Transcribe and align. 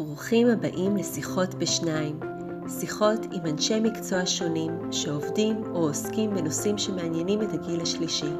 ברוכים 0.00 0.48
הבאים 0.48 0.96
לשיחות 0.96 1.54
בשניים, 1.54 2.20
שיחות 2.80 3.26
עם 3.32 3.46
אנשי 3.46 3.80
מקצוע 3.80 4.26
שונים 4.26 4.92
שעובדים 4.92 5.62
או 5.74 5.78
עוסקים 5.78 6.34
בנושאים 6.34 6.78
שמעניינים 6.78 7.42
את 7.42 7.52
הגיל 7.52 7.80
השלישי. 7.80 8.32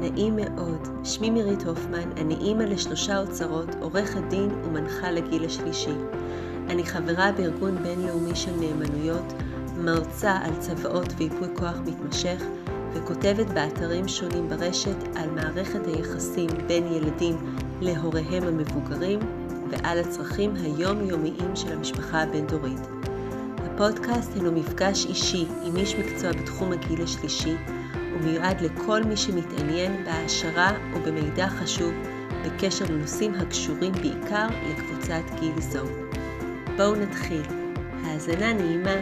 נעים 0.00 0.36
מאוד, 0.36 0.88
שמי 1.04 1.30
מירית 1.30 1.62
הופמן, 1.62 2.12
אני 2.16 2.34
אימא 2.34 2.62
לשלושה 2.62 3.18
אוצרות, 3.18 3.68
עורכת 3.80 4.20
דין 4.30 4.50
ומנחה 4.64 5.10
לגיל 5.10 5.44
השלישי. 5.44 5.94
אני 6.68 6.84
חברה 6.84 7.32
בארגון 7.32 7.82
בינלאומי 7.82 8.36
של 8.36 8.52
נאמנויות, 8.60 9.32
מרצה 9.76 10.32
על 10.32 10.56
צוואות 10.58 11.12
וייפוי 11.16 11.48
כוח 11.56 11.76
מתמשך, 11.86 12.42
וכותבת 12.92 13.46
באתרים 13.46 14.08
שונים 14.08 14.48
ברשת 14.48 15.16
על 15.16 15.30
מערכת 15.30 15.86
היחסים 15.86 16.50
בין 16.66 16.86
ילדים 16.86 17.36
להוריהם 17.80 18.42
המבוגרים, 18.42 19.18
ועל 19.70 19.98
הצרכים 19.98 20.54
היומיומיים 20.56 21.56
של 21.56 21.72
המשפחה 21.72 22.22
הבין-דורית. 22.22 22.80
הפודקאסט 23.58 24.34
הינו 24.34 24.52
מפגש 24.52 25.06
אישי 25.06 25.46
עם 25.64 25.76
איש 25.76 25.94
מקצוע 25.94 26.32
בתחום 26.32 26.72
הגיל 26.72 27.02
השלישי, 27.02 27.54
ומיועד 28.14 28.60
לכל 28.60 29.02
מי 29.02 29.16
שמתעניין 29.16 30.04
בהעשרה 30.04 30.72
ובמידע 30.94 31.48
חשוב 31.48 31.92
בקשר 32.44 32.84
לנושאים 32.84 33.34
הקשורים 33.34 33.92
בעיקר 33.92 34.46
לקבוצת 34.68 35.40
גיל 35.40 35.60
זו. 35.60 35.84
בואו 36.76 36.94
נתחיל. 36.94 37.42
האזנה 38.04 38.52
נעימה. 38.52 38.94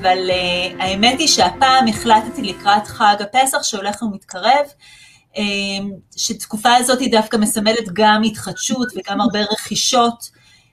אבל 0.00 0.30
uh, 0.30 0.82
האמת 0.82 1.18
היא 1.18 1.28
שהפעם 1.28 1.86
החלטתי 1.88 2.42
לקראת 2.42 2.86
חג 2.86 3.16
הפסח 3.20 3.62
שהולך 3.62 4.02
ומתקרב, 4.02 4.66
שתקופה 6.16 6.74
הזאת 6.74 7.00
היא 7.00 7.10
דווקא 7.10 7.36
מסמלת 7.36 7.88
גם 7.92 8.22
התחדשות 8.22 8.88
וגם 8.96 9.20
הרבה 9.20 9.40
רכישות, 9.42 10.30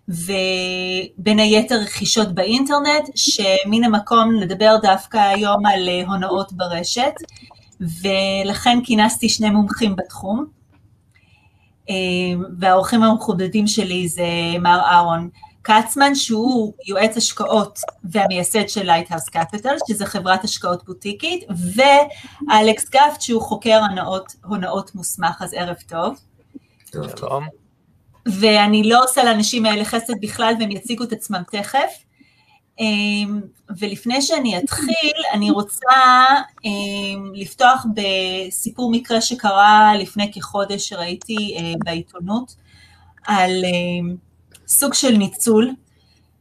ובין 0.08 1.40
היתר 1.40 1.76
רכישות 1.76 2.36
באינטרנט, 2.36 3.10
שמן 3.16 3.84
המקום 3.84 4.34
לדבר 4.34 4.76
דווקא 4.82 5.18
היום 5.18 5.66
על 5.66 5.90
אה, 5.90 6.04
הונאות 6.08 6.54
ברשת, 6.54 7.14
ולכן 7.80 8.80
כינסתי 8.84 9.30
שני 9.30 9.50
מומחים 9.50 9.96
בתחום. 9.96 10.46
אמ, 11.90 12.44
והאורחים 12.60 13.04
המכובדים 13.04 13.68
שלי 13.68 14.08
זה 14.08 14.24
מר 14.60 14.80
אהרון 14.80 15.30
כצמן, 15.64 16.16
שהוא 16.16 16.74
יועץ 16.88 17.18
השקעות 17.18 17.80
והמייסד 18.04 18.70
של 18.70 18.86
Lighthouse 18.86 19.30
Capital, 19.30 19.76
שזה 19.88 20.06
חברת 20.06 20.44
השקעות 20.44 20.86
בוטיקית, 20.86 21.44
ואלכס 22.48 22.90
גפט, 22.90 23.22
שהוא 23.22 23.42
חוקר 23.42 23.80
הונאות, 23.90 24.36
הונאות 24.46 24.96
מוסמך, 24.96 25.42
אז 25.42 25.54
ערב 25.54 25.76
טוב. 25.88 26.20
טוב. 26.92 27.12
טוב. 27.12 27.44
ואני 28.26 28.84
לא 28.84 29.04
עושה 29.04 29.24
לאנשים 29.24 29.66
האלה 29.66 29.86
חסד 29.86 30.14
בכלל, 30.22 30.54
והם 30.60 30.72
יציגו 30.72 31.04
את 31.04 31.14
עצמם 31.14 31.42
תכף. 31.52 32.04
אמ, 32.80 33.42
ולפני 33.80 34.22
שאני 34.22 34.58
אתחיל, 34.58 35.14
אני 35.34 35.52
רוצה 35.52 35.96
אמ, 36.66 37.32
לפתוח 37.36 37.86
בסיפור 37.94 38.92
מקרה 38.92 39.22
שקרה 39.22 39.92
לפני 40.00 40.32
כחודש 40.34 40.90
שראיתי 40.90 41.58
אה, 41.58 41.74
בעיתונות, 41.86 42.56
על 43.28 43.52
אמ, 43.66 44.16
סוג 44.68 44.94
של 44.94 45.18
ניצול, 45.18 45.72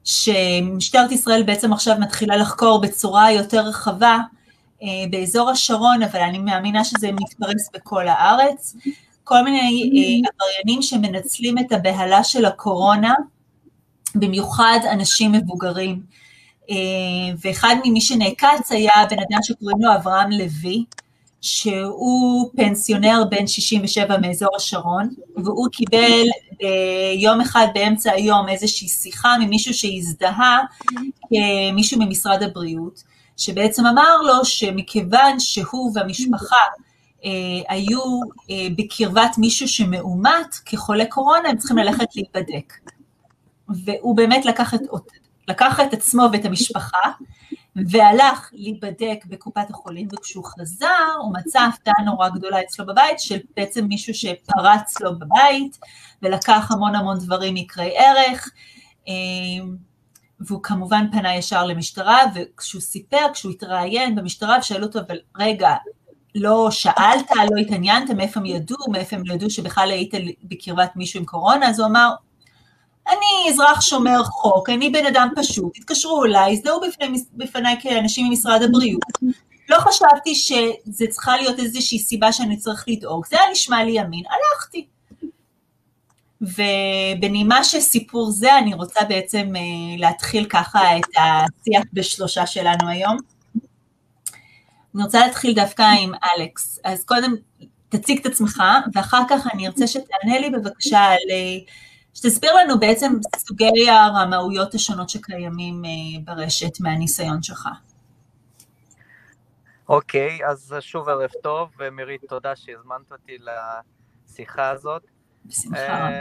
שמשטרת 0.05 1.12
ישראל 1.12 1.42
בעצם 1.42 1.73
עכשיו 1.73 1.97
מתחילה 2.01 2.37
לחקור 2.37 2.81
בצורה 2.81 3.33
יותר 3.33 3.61
רחבה 3.61 4.19
אה, 4.83 4.89
באזור 5.11 5.51
השרון, 5.51 6.03
אבל 6.03 6.20
אני 6.20 6.39
מאמינה 6.39 6.84
שזה 6.84 7.12
מתפרס 7.12 7.70
בכל 7.75 8.09
הארץ, 8.09 8.77
כל 9.25 9.42
מיני 9.42 9.59
אה, 9.61 10.31
עבריינים 10.33 10.83
שמנצלים 10.83 11.59
את 11.59 11.73
הבהלה 11.73 12.25
של 12.25 12.45
הקורונה, 12.45 13.14
במיוחד 14.14 14.79
אנשים 14.92 15.33
מבוגרים. 15.33 16.03
אה, 16.70 16.77
ואחד 17.45 17.77
ממי 17.84 18.01
שנעקץ 18.01 18.70
היה 18.70 18.92
בן 19.11 19.19
אדם 19.19 19.42
שקוראים 19.42 19.79
לו 19.81 19.95
אברהם 19.95 20.31
לוי, 20.31 20.84
שהוא 21.42 22.51
פנסיונר 22.57 23.23
בן 23.30 23.47
67 23.47 24.19
מאזור 24.19 24.57
השרון, 24.57 25.08
והוא 25.36 25.69
קיבל 25.73 26.27
אה, 26.63 27.13
יום 27.14 27.41
אחד 27.41 27.67
באמצע 27.75 28.13
היום 28.13 28.48
איזושהי 28.48 28.89
שיחה 28.89 29.36
ממישהו 29.41 29.75
שהזדהה 29.75 30.61
כמישהו 31.29 32.01
ממשרד 32.01 32.42
הבריאות, 32.42 33.03
שבעצם 33.36 33.86
אמר 33.86 34.17
לו 34.23 34.45
שמכיוון 34.45 35.41
שהוא 35.41 35.92
והמשפחה 35.95 36.57
אה, 37.25 37.30
היו 37.69 38.01
אה, 38.51 38.67
בקרבת 38.77 39.39
מישהו 39.39 39.69
שמאומת 39.69 40.55
כחולה 40.64 41.05
קורונה, 41.07 41.48
הם 41.48 41.57
צריכים 41.57 41.79
ללכת 41.79 42.07
להיבדק. 42.17 42.73
והוא 43.85 44.17
באמת 44.17 44.45
לקח 44.47 44.74
את, 44.74 44.80
לקח 45.48 45.80
את 45.80 45.92
עצמו 45.92 46.23
ואת 46.33 46.45
המשפחה, 46.45 47.11
והלך 47.77 48.51
להיבדק 48.53 49.25
בקופת 49.27 49.71
החולים, 49.71 50.09
וכשהוא 50.13 50.45
חזר 50.45 51.15
הוא 51.23 51.35
מצא 51.35 51.61
הפתעה 51.61 52.05
נורא 52.05 52.29
גדולה 52.29 52.61
אצלו 52.61 52.87
בבית, 52.87 53.21
של 53.21 53.39
בעצם 53.57 53.85
מישהו 53.85 54.15
שפרץ 54.15 55.01
לו 55.01 55.19
בבית, 55.19 55.79
ולקח 56.23 56.71
המון 56.71 56.95
המון 56.95 57.19
דברים 57.19 57.57
יקרי 57.57 57.95
ערך, 57.97 58.51
אמ, 59.09 59.77
והוא 60.41 60.63
כמובן 60.63 61.07
פנה 61.13 61.35
ישר 61.35 61.65
למשטרה, 61.67 62.19
וכשהוא 62.35 62.83
סיפר, 62.83 63.27
כשהוא 63.33 63.53
התראיין 63.53 64.15
במשטרה, 64.15 64.57
ושאלו 64.61 64.87
אותו, 64.87 65.01
אבל 65.01 65.17
רגע, 65.39 65.75
לא 66.35 66.71
שאלת, 66.71 67.31
לא 67.51 67.61
התעניינת, 67.61 68.11
מאיפה 68.11 68.41
הם 68.41 68.47
ידעו, 68.47 68.77
מאיפה 68.91 69.17
הם 69.17 69.23
ידעו 69.27 69.51
שבכלל 69.51 69.91
היית 69.91 70.15
בקרבת 70.45 70.91
מישהו 70.97 71.21
עם 71.21 71.27
קורונה, 71.27 71.69
אז 71.69 71.81
הוא 71.81 71.89
אמר, 71.89 72.15
אני 73.08 73.51
אזרח 73.51 73.80
שומר 73.80 74.24
חוק, 74.24 74.68
אני 74.68 74.90
בן 74.90 75.07
אדם 75.07 75.29
פשוט, 75.36 75.77
התקשרו 75.77 76.24
אליי, 76.24 76.52
הזדהו 76.52 76.80
בפני, 76.80 77.24
בפניי 77.33 77.77
כאנשים 77.83 78.27
ממשרד 78.29 78.63
הבריאות. 78.63 79.02
לא 79.68 79.79
חשבתי 79.79 80.35
שזה 80.35 81.07
צריכה 81.11 81.36
להיות 81.36 81.58
איזושהי 81.58 81.98
סיבה 81.98 82.33
שאני 82.33 82.57
צריך 82.57 82.85
לדאוג, 82.89 83.27
זה 83.27 83.36
היה 83.41 83.52
נשמע 83.52 83.85
לי 83.85 83.91
ימין, 83.91 84.23
הלכתי. 84.30 84.86
ובנימה 86.42 87.64
של 87.64 87.80
סיפור 87.80 88.30
זה, 88.30 88.58
אני 88.58 88.74
רוצה 88.74 89.05
בעצם 89.05 89.52
אה, 89.57 89.62
להתחיל 89.98 90.45
ככה 90.45 90.98
את 90.98 91.05
השיח 91.17 91.83
בשלושה 91.92 92.46
שלנו 92.46 92.89
היום. 92.89 93.17
אני 94.95 95.02
רוצה 95.02 95.27
להתחיל 95.27 95.55
דווקא 95.55 95.83
עם 96.01 96.12
אלכס. 96.14 96.79
אז 96.85 97.05
קודם 97.05 97.35
תציג 97.89 98.18
את 98.18 98.27
עצמך, 98.27 98.62
ואחר 98.95 99.23
כך 99.29 99.46
אני 99.55 99.67
ארצה 99.67 99.86
שתענה 99.86 100.39
לי 100.41 100.51
בבקשה 100.51 101.01
על 101.01 101.30
אה, 101.30 101.58
שתסביר 102.14 102.55
לנו 102.55 102.80
בעצם 102.80 103.12
סוגי 103.36 103.90
הרמאויות 103.90 104.74
השונות 104.74 105.08
שקיימים 105.08 105.84
אה, 105.84 105.90
ברשת 106.24 106.80
מהניסיון 106.80 107.42
שלך. 107.42 107.68
אוקיי, 109.89 110.39
okay, 110.42 110.46
אז 110.46 110.74
שוב 110.80 111.08
ערב 111.08 111.30
טוב, 111.42 111.70
ומירית, 111.78 112.20
תודה 112.28 112.56
שהזמנת 112.56 113.12
אותי 113.12 113.36
לשיחה 113.39 114.70
הזאת. 114.70 115.02
בשמחה. 115.45 116.08
Uh, 116.08 116.12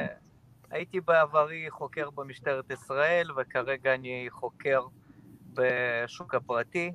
הייתי 0.71 1.01
בעברי 1.01 1.65
חוקר 1.69 2.09
במשטרת 2.09 2.71
ישראל, 2.71 3.27
וכרגע 3.37 3.93
אני 3.93 4.27
חוקר 4.29 4.81
בשוק 5.53 6.35
הפרטי, 6.35 6.91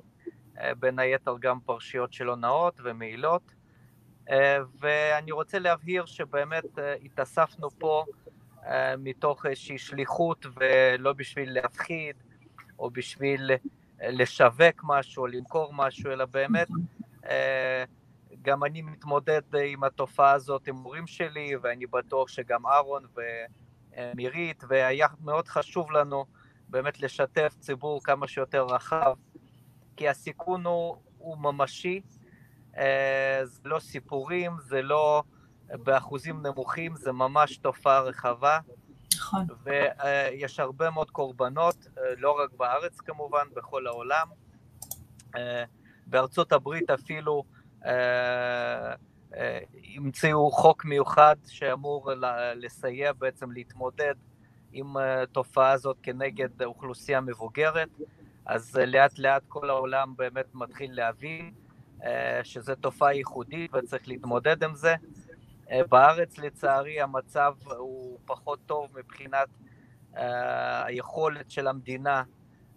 uh, 0.55 0.59
בין 0.79 0.99
היתר 0.99 1.35
גם 1.39 1.59
פרשיות 1.59 2.13
של 2.13 2.27
הונאות 2.27 2.79
ומעילות. 2.83 3.51
Uh, 4.27 4.31
ואני 4.79 5.31
רוצה 5.31 5.59
להבהיר 5.59 6.05
שבאמת 6.05 6.63
uh, 6.63 6.81
התאספנו 7.05 7.69
פה 7.69 8.03
מתוך 8.97 9.45
איזושהי 9.45 9.77
שליחות 9.77 10.45
ולא 10.55 11.13
בשביל 11.13 11.53
להפחיד 11.53 12.15
או 12.79 12.89
בשביל 12.89 13.51
לשווק 14.01 14.81
משהו 14.83 15.21
או 15.21 15.27
למכור 15.27 15.73
משהו, 15.73 16.11
אלא 16.11 16.25
באמת 16.25 16.67
אה, 17.25 17.83
גם 18.41 18.63
אני 18.63 18.81
מתמודד 18.81 19.41
עם 19.65 19.83
התופעה 19.83 20.31
הזאת 20.31 20.67
עם 20.67 20.75
מורים 20.75 21.07
שלי, 21.07 21.55
ואני 21.61 21.85
בטוח 21.85 22.27
שגם 22.27 22.65
אהרון 22.65 23.03
ומירית, 23.97 24.63
והיה 24.67 25.07
מאוד 25.23 25.47
חשוב 25.47 25.91
לנו 25.91 26.25
באמת 26.69 27.01
לשתף 27.01 27.53
ציבור 27.59 28.03
כמה 28.03 28.27
שיותר 28.27 28.65
רחב, 28.65 29.15
כי 29.95 30.09
הסיכון 30.09 30.65
הוא, 30.65 30.97
הוא 31.17 31.37
ממשי, 31.37 32.01
אה, 32.77 33.39
זה 33.43 33.61
לא 33.65 33.79
סיפורים, 33.79 34.51
זה 34.59 34.81
לא 34.81 35.23
באחוזים 35.73 36.45
נמוכים, 36.45 36.95
זה 36.95 37.11
ממש 37.11 37.57
תופעה 37.57 37.99
רחבה. 38.01 38.59
נכון. 39.15 39.45
ויש 39.63 40.59
הרבה 40.59 40.89
מאוד 40.89 41.11
קורבנות, 41.11 41.87
לא 42.17 42.31
רק 42.43 42.49
בארץ 42.57 42.99
כמובן, 42.99 43.47
בכל 43.53 43.87
העולם. 43.87 44.27
בארצות 46.07 46.51
הברית 46.51 46.89
אפילו 46.89 47.43
המציאו 49.95 50.51
חוק 50.51 50.85
מיוחד 50.85 51.35
שאמור 51.47 52.11
לסייע 52.55 53.13
בעצם 53.13 53.51
להתמודד 53.51 54.15
עם 54.71 54.97
התופעה 54.97 55.71
הזאת 55.71 55.97
כנגד 56.03 56.63
אוכלוסייה 56.63 57.21
מבוגרת, 57.21 57.89
אז 58.45 58.75
לאט 58.75 59.19
לאט 59.19 59.43
כל 59.47 59.69
העולם 59.69 60.13
באמת 60.15 60.45
מתחיל 60.53 60.91
להבין 60.95 61.53
שזו 62.43 62.75
תופעה 62.75 63.13
ייחודית 63.13 63.73
וצריך 63.73 64.07
להתמודד 64.07 64.63
עם 64.63 64.75
זה. 64.75 64.95
בארץ 65.89 66.37
לצערי 66.37 67.01
המצב 67.01 67.53
הוא 67.77 68.19
פחות 68.25 68.59
טוב 68.65 68.87
מבחינת 68.97 69.47
היכולת 70.85 71.51
של 71.51 71.67
המדינה 71.67 72.23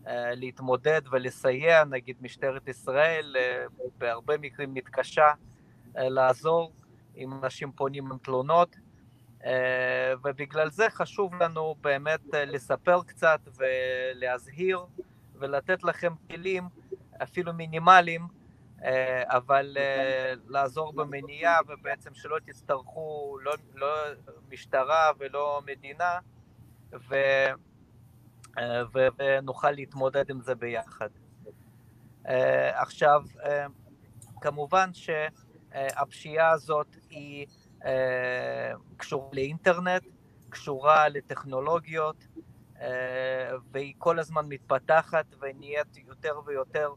להתמודד 0.06 1.02
ולסייע, 1.10 1.84
נגיד 1.84 2.16
משטרת 2.20 2.68
ישראל 2.68 3.36
בהרבה 3.98 4.38
מקרים 4.38 4.74
מתקשה 4.74 5.32
לעזור 5.94 6.72
אם 7.16 7.32
אנשים 7.42 7.72
פונים 7.72 8.12
עם 8.12 8.18
תלונות, 8.18 8.76
ובגלל 10.24 10.70
זה 10.70 10.90
חשוב 10.90 11.34
לנו 11.34 11.74
באמת 11.80 12.20
לספר 12.34 13.02
קצת 13.02 13.40
ולהזהיר 13.56 14.80
ולתת 15.34 15.84
לכם 15.84 16.12
כלים 16.30 16.68
אפילו 17.22 17.52
מינימליים 17.52 18.22
אה, 18.22 18.39
אבל 19.24 19.76
אה, 19.76 20.34
לעזור 20.48 20.92
במניעה 20.92 21.58
ובעצם 21.68 22.14
שלא 22.14 22.38
תצטרכו 22.44 23.38
לא, 23.42 23.52
לא 23.74 23.88
משטרה 24.50 25.10
ולא 25.18 25.62
מדינה 25.66 26.18
ו, 26.92 27.14
אה, 28.58 28.82
ו, 28.94 28.98
ונוכל 29.18 29.70
להתמודד 29.70 30.30
עם 30.30 30.40
זה 30.40 30.54
ביחד. 30.54 31.08
עכשיו, 32.72 33.22
כמובן 34.40 34.90
שהפשיעה 34.92 36.50
הזאת 36.50 36.96
היא 37.10 37.46
קשורה 38.96 39.28
לאינטרנט, 39.32 40.02
קשורה 40.50 41.08
לטכנולוגיות, 41.08 42.26
והיא 43.72 43.94
כל 43.98 44.18
הזמן 44.18 44.46
מתפתחת 44.48 45.26
ונהיית 45.40 45.96
יותר 45.96 46.40
ויותר 46.46 46.94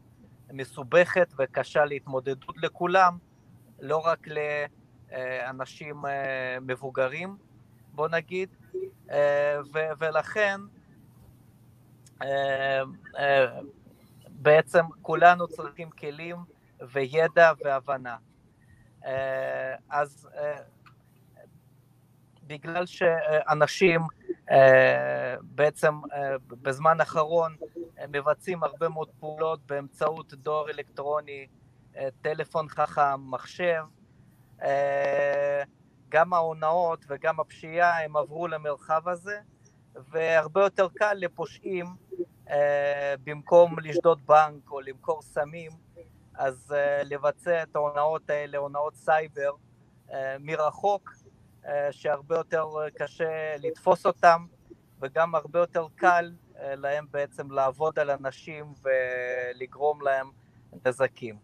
מסובכת 0.54 1.34
וקשה 1.38 1.84
להתמודדות 1.84 2.56
לכולם, 2.56 3.18
לא 3.80 3.96
רק 3.96 4.26
לאנשים 5.12 6.06
אה, 6.06 6.58
מבוגרים, 6.60 7.36
בוא 7.92 8.08
נגיד, 8.08 8.48
אה, 9.10 9.58
ולכן 9.98 10.60
אה, 12.22 12.82
בעצם 14.28 14.84
כולנו 15.02 15.48
צריכים 15.48 15.90
כלים 15.90 16.36
וידע 16.92 17.52
והבנה. 17.64 18.16
אז 19.90 20.28
בגלל 22.46 22.86
שאנשים 22.86 24.00
בעצם 25.42 25.94
בזמן 26.48 27.00
האחרון 27.00 27.56
מבצעים 28.08 28.64
הרבה 28.64 28.88
מאוד 28.88 29.08
פעולות 29.20 29.66
באמצעות 29.66 30.34
דואר 30.34 30.70
אלקטרוני, 30.70 31.46
טלפון 32.22 32.68
חכם, 32.68 33.30
מחשב. 33.30 33.84
גם 36.08 36.32
ההונאות 36.34 37.04
וגם 37.08 37.40
הפשיעה 37.40 38.04
הם 38.04 38.16
עברו 38.16 38.48
למרחב 38.48 39.08
הזה, 39.08 39.38
והרבה 39.94 40.62
יותר 40.62 40.88
קל 40.94 41.14
לפושעים, 41.14 41.86
במקום 43.24 43.78
לשדוד 43.78 44.26
בנק 44.26 44.70
או 44.70 44.80
למכור 44.80 45.22
סמים, 45.22 45.70
אז 46.34 46.74
לבצע 47.04 47.62
את 47.62 47.76
ההונאות 47.76 48.30
האלה, 48.30 48.58
הונאות 48.58 48.94
סייבר, 48.94 49.52
מרחוק, 50.40 51.10
שהרבה 51.90 52.36
יותר 52.36 52.66
קשה 52.94 53.56
לתפוס 53.58 54.06
אותם, 54.06 54.46
וגם 55.00 55.34
הרבה 55.34 55.58
יותר 55.58 55.86
קל 55.94 56.32
אה, 56.58 56.74
להם 56.74 57.06
בעצם 57.10 57.50
לעבוד 57.50 57.98
על 57.98 58.10
אנשים 58.10 58.74
ולגרום 58.82 60.02
להם 60.02 60.30
נזקים. 60.86 61.36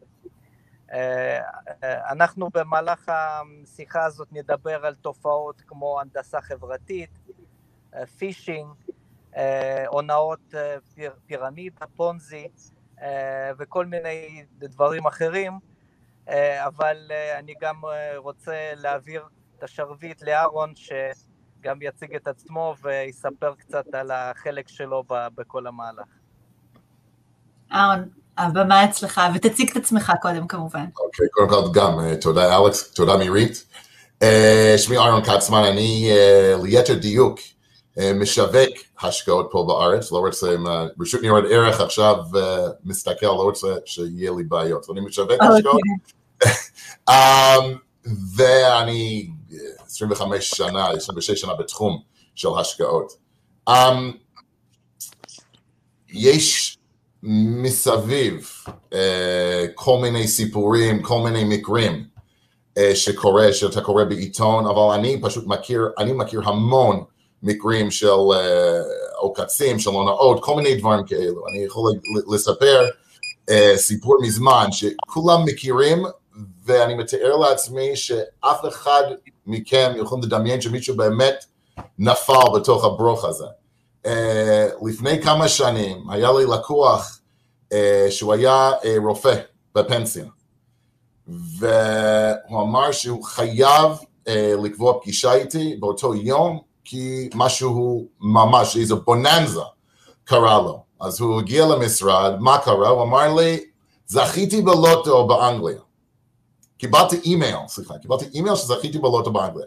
אה, 0.93 1.41
אה, 1.85 2.13
אנחנו 2.13 2.49
במהלך 2.55 3.09
השיחה 3.09 4.05
הזאת 4.05 4.29
נדבר 4.33 4.87
על 4.87 4.95
תופעות 4.95 5.63
כמו 5.67 6.01
הנדסה 6.01 6.41
חברתית, 6.41 7.11
פישינג, 8.19 8.69
הונאות 9.87 10.55
פירמידה, 11.27 11.87
פונזי 11.97 12.49
וכל 13.59 13.87
מיני 13.87 14.45
דברים 14.59 15.07
אחרים, 15.07 15.53
אבל 16.59 17.11
אני 17.39 17.55
גם 17.61 17.83
רוצה 18.17 18.73
להעביר 18.77 19.29
את 19.61 19.65
השרביט 19.65 20.23
לאהרון, 20.23 20.73
גם 21.61 21.77
יציג 21.83 22.15
את 22.15 22.29
עצמו 22.29 22.75
ויספר 22.83 23.55
קצת 23.59 23.85
על 23.93 24.11
החלק 24.11 24.69
שלו 24.69 25.05
בכל 25.09 25.67
המהלך. 25.67 26.07
אהרון, 27.73 28.09
הבמה 28.39 28.85
אצלך, 28.85 29.21
ותציג 29.35 29.71
את 29.71 29.77
עצמך 29.77 30.13
קודם 30.23 30.47
כמובן. 30.47 30.85
אוקיי, 30.99 31.27
קודם 31.31 31.49
כל 31.49 31.81
גם 31.81 31.99
תודה 32.21 32.59
אלכס, 32.59 32.95
תודה 32.95 33.17
מירית. 33.17 33.67
Uh, 34.25 34.79
שמי 34.79 34.97
אהרון 34.99 35.25
כצמן, 35.25 35.63
אני 35.63 36.11
uh, 36.11 36.65
ליתר 36.65 36.95
דיוק 36.95 37.39
משווק 38.15 38.71
השקעות 39.01 39.49
פה 39.51 39.65
בארץ, 39.69 40.13
לא 40.13 40.19
רוצה, 40.19 40.55
רשות 41.01 41.21
ניירות 41.21 41.45
ערך 41.51 41.81
עכשיו 41.81 42.17
מסתכל, 42.85 43.27
לא 43.27 43.43
רוצה 43.43 43.69
שיהיה 43.85 44.31
לי 44.37 44.45
בעיות, 44.45 44.87
אני 44.91 45.01
משווק 45.01 45.31
okay. 45.31 45.45
השקעות. 45.45 45.81
um, 47.11 47.65
ואני 48.37 49.31
25 49.87 50.51
שנה, 50.51 50.89
26 50.89 51.41
שנה 51.41 51.55
בתחום 51.55 52.03
של 52.35 52.49
השקעות. 52.59 53.13
Um, 53.71 53.73
יש 56.13 56.79
מסביב 57.23 58.51
uh, 58.67 58.95
כל 59.75 59.99
מיני 60.03 60.29
סיפורים, 60.29 61.03
כל 61.03 61.21
מיני 61.21 61.45
מקרים 61.45 62.05
uh, 62.79 62.81
שקורה, 62.95 63.53
שאתה 63.53 63.81
קורא 63.81 64.05
בעיתון, 64.05 64.67
אבל 64.67 64.95
אני 64.95 65.21
פשוט 65.23 65.47
מכיר, 65.47 65.89
אני 65.99 66.13
מכיר 66.13 66.41
המון 66.45 67.05
מקרים 67.43 67.91
של 67.91 68.07
uh, 68.07 68.35
עוקצים, 69.17 69.79
של 69.79 69.91
הונאות, 69.91 70.43
כל 70.43 70.57
מיני 70.57 70.75
דברים 70.75 71.05
כאלו. 71.07 71.43
אני 71.49 71.65
יכול 71.65 71.93
לספר 72.35 72.87
uh, 73.51 73.53
סיפור 73.77 74.17
מזמן 74.23 74.67
שכולם 74.71 75.45
מכירים 75.45 76.03
ואני 76.65 76.95
מתאר 76.95 77.37
לעצמי 77.37 77.97
שאף 77.97 78.61
אחד 78.69 79.03
מכם 79.51 79.93
יכול 79.97 80.21
לדמיין 80.23 80.61
שמישהו 80.61 80.97
באמת 80.97 81.45
נפל 81.99 82.51
בתוך 82.55 82.85
הברוך 82.85 83.25
הזה. 83.25 83.47
Uh, 84.07 84.11
לפני 84.89 85.23
כמה 85.23 85.49
שנים 85.49 86.11
היה 86.11 86.33
לי 86.33 86.45
לקוח 86.47 87.21
uh, 87.73 87.77
שהוא 88.11 88.33
היה 88.33 88.71
uh, 88.71 88.87
רופא 89.05 89.35
בפנסיה, 89.75 90.25
והוא 91.29 92.63
אמר 92.63 92.93
שהוא 92.93 93.25
חייב 93.25 93.93
uh, 94.25 94.31
לקבוע 94.63 95.01
פגישה 95.01 95.33
איתי 95.33 95.77
באותו 95.81 96.15
יום, 96.15 96.61
כי 96.85 97.31
משהו 97.35 98.07
ממש, 98.21 98.77
איזו 98.77 99.01
בוננזה 99.01 99.61
קרה 100.25 100.59
לו. 100.63 100.83
אז 101.01 101.21
הוא 101.21 101.41
הגיע 101.41 101.67
למשרד, 101.67 102.33
מה 102.41 102.59
קרה? 102.59 102.89
הוא 102.89 103.03
אמר 103.03 103.35
לי, 103.35 103.65
זכיתי 104.07 104.63
בלוטו 104.63 105.27
באנגליה. 105.27 105.79
קיבלתי 106.81 107.17
אימייל, 107.25 107.57
סליחה, 107.69 107.99
קיבלתי 107.99 108.25
אימייל 108.35 108.57
שזכיתי 108.57 108.99
בלוטו 108.99 109.31
באנגליה. 109.31 109.67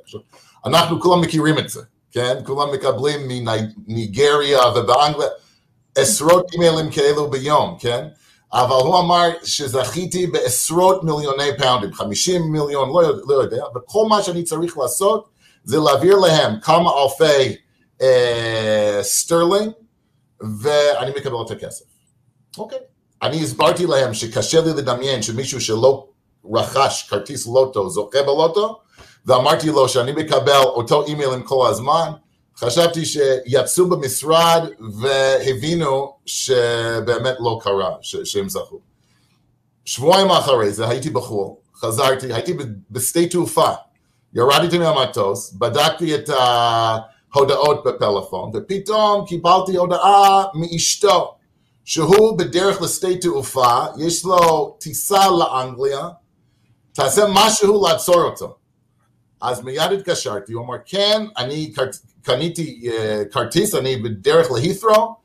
אנחנו 0.66 1.02
כולם 1.02 1.22
מכירים 1.22 1.60
את 1.60 1.70
זה, 1.70 1.82
כן? 2.12 2.38
כולם 2.46 2.74
מקבלים 2.74 3.28
מניגריה 3.28 4.62
ובאנגליה 4.76 5.28
עשרות 5.96 6.52
אימיילים 6.54 6.92
כאלו 6.92 7.30
ביום, 7.30 7.76
כן? 7.80 8.08
אבל 8.54 8.76
הוא 8.76 9.00
אמר 9.00 9.30
שזכיתי 9.44 10.28
בעשרות 10.28 11.04
מיליוני 11.04 11.58
פאונדים, 11.58 11.94
50 11.94 12.52
מיליון, 12.52 12.90
לא, 12.90 13.02
לא 13.28 13.34
יודע, 13.34 13.64
וכל 13.76 14.06
מה 14.10 14.24
שאני 14.24 14.44
צריך 14.44 14.78
לעשות 14.78 15.30
זה 15.64 15.78
להעביר 15.80 16.18
להם 16.18 16.60
כמה 16.62 16.92
אלפי 17.04 17.56
אה, 18.02 19.00
סטרלינג, 19.02 19.72
ואני 20.62 21.12
מקבל 21.18 21.36
את 21.46 21.52
הכסף. 21.52 21.86
אוקיי. 22.58 22.80
אני 23.22 23.44
הסברתי 23.44 23.86
להם 23.86 24.14
שקשה 24.14 24.62
לי 24.62 24.74
לדמיין 24.74 25.22
שמישהו 25.22 25.62
שלא 25.62 26.08
רכש 26.54 27.08
כרטיס 27.10 27.48
לוטו, 27.48 27.90
זוכה 27.90 28.24
בלוטו, 28.24 28.80
ואמרתי 29.26 29.70
לו 29.70 29.90
שאני 29.90 30.12
מקבל 30.12 30.62
אותו 30.64 31.06
אימיילים 31.06 31.44
כל 31.44 31.68
הזמן, 31.70 32.12
חשבתי 32.58 33.06
שיצאו 33.06 33.90
במשרד 33.90 34.68
והבינו 35.00 36.16
שבאמת 36.26 37.36
לא 37.40 37.60
קרה, 37.62 37.92
ש- 38.02 38.16
שהם 38.24 38.50
זכו. 38.50 38.80
שבועיים 39.86 40.32
אחרי 40.32 40.72
זה 40.72 40.90
הייתי 40.90 41.10
בחו"ל, 41.10 41.48
חזרתי, 41.80 42.34
הייתי 42.34 42.58
בשדה 42.92 43.28
תעופה, 43.28 43.70
ירדתי 44.34 44.78
מהמטוס, 44.78 45.54
בדקתי 45.54 46.16
את 46.16 46.30
ההודעות 46.30 47.84
בפלאפון, 47.84 48.52
ופתאום 48.54 49.26
קיבלתי 49.26 49.78
הודעה 49.78 50.44
מאשתו, 50.54 51.34
שהוא 51.86 52.38
בדרך 52.38 52.82
לשדה 52.82 53.18
תעופה, 53.22 53.80
יש 53.98 54.26
לו 54.26 54.76
טיסה 54.80 55.30
לאנגליה, 55.30 56.10
תעשה 56.94 57.26
משהו 57.30 57.88
לעצור 57.88 58.22
אותו. 58.22 58.56
אז 59.42 59.62
מיד 59.62 59.92
התקשרתי, 59.92 60.54
הוא 60.54 60.66
אמר, 60.66 60.76
כן, 60.86 61.26
אני 61.38 61.74
קניתי 62.22 62.82
אה, 62.86 63.34
כרטיס, 63.34 63.76
אני 63.76 63.96
בדרך 63.96 64.52
להית'רו, 64.52 65.16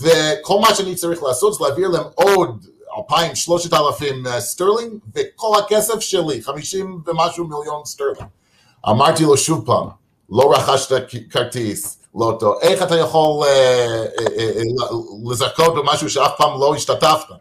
וכל 0.00 0.58
מה 0.60 0.74
שאני 0.74 0.94
צריך 0.94 1.22
לעשות 1.22 1.54
זה 1.54 1.64
להעביר 1.64 1.88
להם 1.88 2.04
עוד 2.14 2.66
אלפיים, 2.98 3.34
שלושת 3.34 3.72
אלפים 3.72 4.26
אה, 4.26 4.40
סטרלינג, 4.40 4.92
וכל 5.14 5.58
הכסף 5.58 6.00
שלי, 6.00 6.42
חמישים 6.42 7.02
ומשהו 7.06 7.44
מיליון 7.44 7.84
סטרלינג. 7.84 8.28
אמרתי 8.88 9.22
לו 9.22 9.36
שוב 9.36 9.66
פעם, 9.66 9.88
לא 10.30 10.52
רכשת 10.52 10.96
כרטיס, 11.30 11.98
לא 12.14 12.36
טוב. 12.40 12.54
איך 12.60 12.82
אתה 12.82 12.96
יכול 12.96 13.46
אה, 13.46 13.50
אה, 13.50 14.26
אה, 14.38 14.50
אה, 14.56 14.88
לזכות 15.30 15.74
במשהו 15.74 16.10
שאף 16.10 16.32
פעם 16.38 16.60
לא 16.60 16.74
השתתפת? 16.74 17.34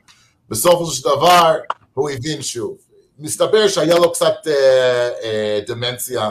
בסופו 0.50 0.86
של 0.86 1.04
דבר 1.04 1.54
הוא 1.94 2.10
הבין 2.10 2.42
שוב. 2.42 2.78
מסתבר 3.20 3.68
שהיה 3.68 3.96
לו 3.96 4.12
קצת 4.12 4.36
אה, 4.48 5.10
אה, 5.24 5.60
דמנציה, 5.68 6.30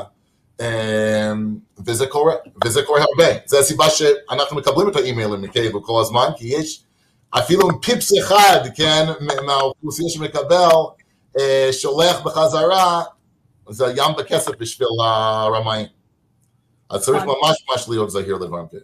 אה, 0.60 1.32
וזה 1.86 2.06
קורה, 2.06 2.34
וזה 2.64 2.82
קורה 2.82 3.00
הרבה. 3.00 3.38
זו 3.46 3.58
הסיבה 3.58 3.90
שאנחנו 3.90 4.56
מקבלים 4.56 4.88
את 4.88 4.96
האימיילים 4.96 5.42
מקייבל 5.42 5.80
כל 5.82 6.00
הזמן, 6.00 6.28
כי 6.36 6.46
יש 6.46 6.84
אפילו 7.30 7.80
פיפס 7.82 8.18
אחד, 8.18 8.60
כן, 8.74 9.06
מהאוכלוסייה 9.46 10.08
שמקבל, 10.08 10.68
אה, 11.38 11.68
שולח 11.72 12.20
בחזרה, 12.20 13.02
זה 13.68 13.84
ים 13.96 14.14
בכסף 14.18 14.52
בשביל 14.58 14.88
הרמאים. 15.04 15.86
אז 16.90 17.04
צריך 17.04 17.22
נכון. 17.22 17.34
ממש 17.42 17.64
ממש 17.70 17.88
להיות 17.88 18.10
זהיר 18.10 18.36
לדברים 18.36 18.66
כאלה. 18.68 18.82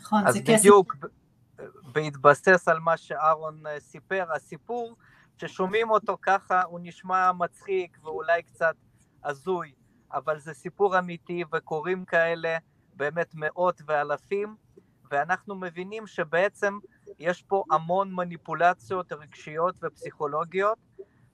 נכון, 0.00 0.26
אז 0.26 0.34
זה 0.34 0.40
כסף. 0.40 0.58
בדיוק, 0.58 0.96
בהתבסס 1.92 2.68
על 2.68 2.78
מה 2.78 2.96
שאהרון 2.96 3.62
אה, 3.66 3.80
סיפר, 3.80 4.24
הסיפור, 4.36 4.94
ששומעים 5.38 5.90
אותו 5.90 6.16
ככה, 6.22 6.62
הוא 6.62 6.80
נשמע 6.82 7.32
מצחיק 7.32 7.98
ואולי 8.02 8.42
קצת 8.42 8.74
הזוי, 9.24 9.72
אבל 10.12 10.38
זה 10.38 10.54
סיפור 10.54 10.98
אמיתי 10.98 11.44
וקורים 11.52 12.04
כאלה 12.04 12.58
באמת 12.94 13.34
מאות 13.34 13.82
ואלפים, 13.86 14.56
ואנחנו 15.10 15.54
מבינים 15.54 16.06
שבעצם 16.06 16.78
יש 17.18 17.42
פה 17.42 17.64
המון 17.70 18.14
מניפולציות 18.14 19.12
רגשיות 19.12 19.74
ופסיכולוגיות, 19.82 20.78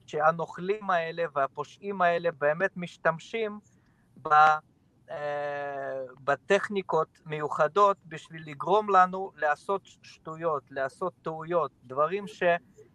שהנוכלים 0.07 0.91
האלה 0.91 1.25
והפושעים 1.35 2.03
האלה 2.03 2.31
באמת 2.39 2.77
משתמשים 2.77 3.61
ב... 4.23 4.29
אה, 5.11 6.05
בטכניקות 6.25 7.09
מיוחדות 7.27 7.97
בשביל 8.07 8.43
לגרום 8.47 8.91
לנו 8.91 9.33
לעשות 9.37 9.83
שטויות, 9.85 10.63
לעשות 10.71 11.13
טעויות, 11.23 11.71
דברים 11.85 12.27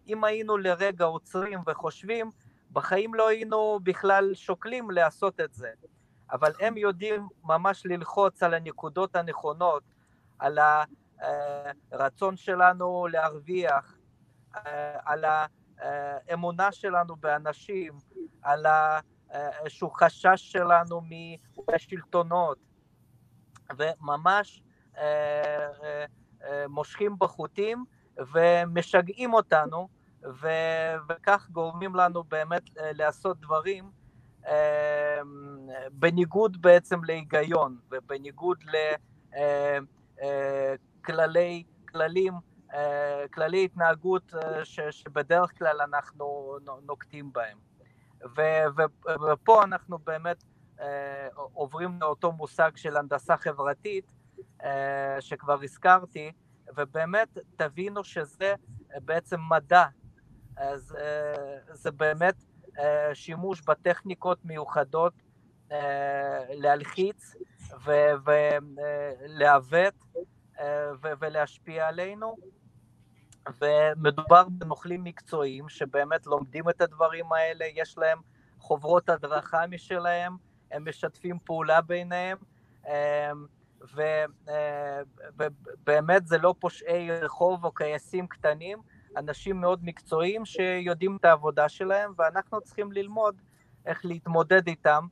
שאם 0.08 0.24
היינו 0.24 0.56
לרגע 0.56 1.04
עוצרים 1.04 1.60
וחושבים, 1.66 2.30
בחיים 2.72 3.14
לא 3.14 3.28
היינו 3.28 3.80
בכלל 3.82 4.34
שוקלים 4.34 4.90
לעשות 4.90 5.40
את 5.40 5.54
זה. 5.54 5.70
אבל 6.32 6.52
הם 6.60 6.76
יודעים 6.76 7.28
ממש 7.44 7.82
ללחוץ 7.86 8.42
על 8.42 8.54
הנקודות 8.54 9.16
הנכונות, 9.16 9.82
על 10.38 10.58
הרצון 11.92 12.36
שלנו 12.36 13.06
להרוויח, 13.06 13.96
אה, 14.56 14.98
על 15.04 15.24
האמונה 15.78 16.72
שלנו 16.72 17.16
באנשים, 17.16 17.92
על. 18.42 18.66
איזשהו 19.64 19.90
חשש 19.90 20.52
שלנו 20.52 21.00
מהשלטונות, 21.68 22.58
וממש 23.78 24.62
אה, 24.96 25.02
אה, 25.82 26.04
אה, 26.44 26.68
מושכים 26.68 27.16
בחוטים 27.18 27.84
ומשגעים 28.34 29.34
אותנו, 29.34 29.88
ו, 30.24 30.48
וכך 31.08 31.48
גורמים 31.50 31.94
לנו 31.94 32.24
באמת 32.24 32.62
לעשות 32.76 33.40
דברים 33.40 33.90
בניגוד 35.92 36.62
בעצם 36.62 37.04
להיגיון 37.04 37.78
ובניגוד 37.90 38.64
לכללי, 41.02 41.64
כללים, 41.88 42.32
כללי 43.34 43.64
התנהגות 43.64 44.32
ש, 44.64 44.80
שבדרך 44.90 45.58
כלל 45.58 45.80
אנחנו 45.80 46.56
נוקטים 46.86 47.32
בהם. 47.32 47.58
ו- 48.36 48.64
ו- 48.76 49.10
ופה 49.32 49.64
אנחנו 49.64 49.98
באמת 49.98 50.44
אה, 50.80 51.28
עוברים 51.34 51.98
לאותו 52.00 52.32
מושג 52.32 52.70
של 52.76 52.96
הנדסה 52.96 53.36
חברתית 53.36 54.12
אה, 54.64 55.16
שכבר 55.20 55.62
הזכרתי, 55.62 56.32
ובאמת 56.76 57.38
תבינו 57.56 58.04
שזה 58.04 58.54
בעצם 59.04 59.40
מדע, 59.50 59.84
אז 60.58 60.96
אה, 61.00 61.74
זה 61.74 61.90
באמת 61.90 62.34
אה, 62.78 63.14
שימוש 63.14 63.60
בטכניקות 63.60 64.44
מיוחדות 64.44 65.12
אה, 65.72 66.44
להלחיץ 66.48 67.34
ולעוות 69.24 69.94
ולהשפיע 71.20 71.88
עלינו. 71.88 72.36
ומדובר 73.60 74.48
בנוכלים 74.48 75.04
מקצועיים 75.04 75.68
שבאמת 75.68 76.26
לומדים 76.26 76.68
את 76.68 76.80
הדברים 76.80 77.32
האלה, 77.32 77.64
יש 77.74 77.98
להם 77.98 78.18
חוברות 78.58 79.08
הדרכה 79.08 79.66
משלהם, 79.66 80.36
הם 80.70 80.88
משתפים 80.88 81.38
פעולה 81.44 81.80
ביניהם, 81.80 82.38
אמ, 82.86 83.46
ובאמת 85.40 86.26
זה 86.26 86.38
לא 86.38 86.54
פושעי 86.58 87.10
רחוב 87.10 87.64
או 87.64 87.74
כייסים 87.74 88.26
קטנים, 88.26 88.78
אנשים 89.18 89.60
מאוד 89.60 89.84
מקצועיים 89.84 90.44
שיודעים 90.44 91.16
את 91.16 91.24
העבודה 91.24 91.68
שלהם, 91.68 92.12
ואנחנו 92.18 92.60
צריכים 92.60 92.92
ללמוד 92.92 93.40
איך 93.86 94.04
להתמודד 94.04 94.66
איתם 94.66 95.06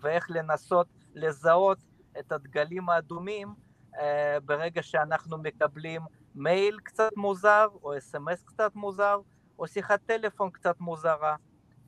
ואיך 0.00 0.30
לנסות 0.30 0.86
לזהות 1.14 1.78
את 2.18 2.32
הדגלים 2.32 2.88
האדומים 2.88 3.54
אה, 4.00 4.38
ברגע 4.44 4.82
שאנחנו 4.82 5.38
מקבלים 5.38 6.02
מייל 6.34 6.78
קצת 6.84 7.10
מוזר, 7.16 7.66
או 7.82 7.98
אס.אם.אס 7.98 8.42
קצת 8.42 8.74
מוזר, 8.74 9.20
או 9.58 9.66
שיחת 9.66 10.00
טלפון 10.06 10.50
קצת 10.50 10.80
מוזרה, 10.80 11.36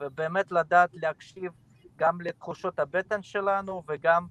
ובאמת 0.01 0.53
לדעת 0.53 0.91
להקשיב 0.93 1.53
גם 1.97 2.21
לתחושות 2.21 2.79
הבטן 2.79 3.23
שלנו 3.23 3.83
וגם 3.89 4.27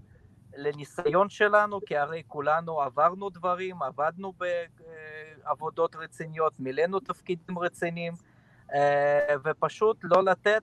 לניסיון 0.58 1.30
שלנו, 1.30 1.80
כי 1.86 1.98
הרי 1.98 2.24
כולנו 2.28 2.82
עברנו 2.82 3.30
דברים, 3.30 3.84
עבדנו 3.84 4.34
בעבודות 4.38 5.96
רציניות, 5.96 6.54
מילאנו 6.60 7.00
תפקידים 7.00 7.60
רציניים, 7.60 8.14
אה, 8.74 9.36
ופשוט 9.46 9.98
לא 10.04 10.24
לתת 10.24 10.62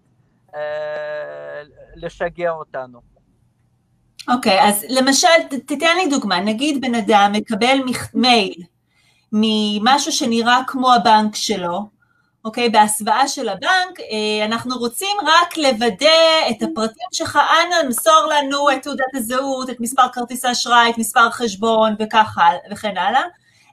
אה, 0.54 1.62
לשגע 1.94 2.50
אותנו. 2.50 3.00
אוקיי, 4.28 4.60
okay, 4.60 4.62
אז 4.62 4.86
למשל, 4.88 5.28
תתן 5.66 5.96
לי 5.96 6.10
דוגמה, 6.10 6.40
נגיד 6.40 6.80
בן 6.80 6.94
אדם 6.94 7.32
מקבל 7.34 7.78
מייל 8.14 8.54
ממשהו 9.32 10.12
שנראה 10.12 10.60
כמו 10.66 10.92
הבנק 10.92 11.34
שלו, 11.34 11.90
אוקיי? 12.44 12.70
בהסוואה 12.70 13.28
של 13.28 13.48
הבנק, 13.48 14.00
אה, 14.00 14.44
אנחנו 14.44 14.76
רוצים 14.76 15.16
רק 15.22 15.56
לוודא 15.56 16.50
את 16.50 16.62
הפרטים 16.62 17.08
שלך, 17.12 17.36
אנא 17.36 17.88
מסור 17.88 18.30
לנו 18.30 18.70
את 18.70 18.82
תעודת 18.82 19.14
הזהות, 19.14 19.70
את 19.70 19.80
מספר 19.80 20.08
כרטיס 20.12 20.44
האשראי, 20.44 20.90
את 20.90 20.98
מספר 20.98 21.30
חשבון 21.30 21.94
וככה 21.98 22.48
וכן 22.70 22.96
הלאה. 22.96 23.22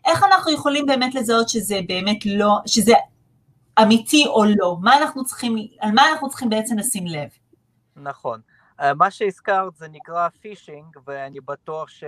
איך 0.06 0.24
אנחנו 0.24 0.52
יכולים 0.52 0.86
באמת 0.86 1.16
לזהות 1.16 1.50
שזה 1.50 1.80
באמת 1.88 2.26
לא, 2.26 2.58
שזה 2.66 2.94
אמיתי 3.82 4.26
או 4.28 4.44
לא? 4.58 4.78
מה 4.82 4.98
אנחנו 4.98 5.26
צריכים, 5.26 5.56
על 5.80 5.92
מה 5.92 6.12
אנחנו 6.12 6.30
צריכים 6.30 6.50
בעצם 6.50 6.78
לשים 6.78 7.08
לב? 7.08 7.30
נכון. 7.96 8.42
אה, 8.82 8.94
מה 8.94 9.12
שהזכרת 9.12 9.76
זה 9.76 9.88
נקרא 9.88 10.28
פישינג, 10.42 10.98
ואני 11.06 11.40
בטוח 11.40 11.90
ש... 11.90 12.04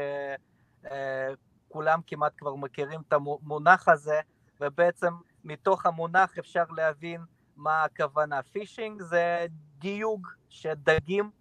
אה, 0.91 1.29
כמעט 2.07 2.31
כבר 2.37 2.55
מכירים 2.55 3.01
את 3.07 3.13
המונח 3.13 3.87
הזה, 3.87 4.19
ובעצם 4.61 5.13
מתוך 5.49 5.85
המונח 5.85 6.37
אפשר 6.39 6.63
להבין 6.77 7.21
מה 7.55 7.83
הכוונה. 7.83 8.43
פישינג 8.43 9.01
זה 9.01 9.45
דיוג 9.77 10.27
שדגים, 10.49 11.31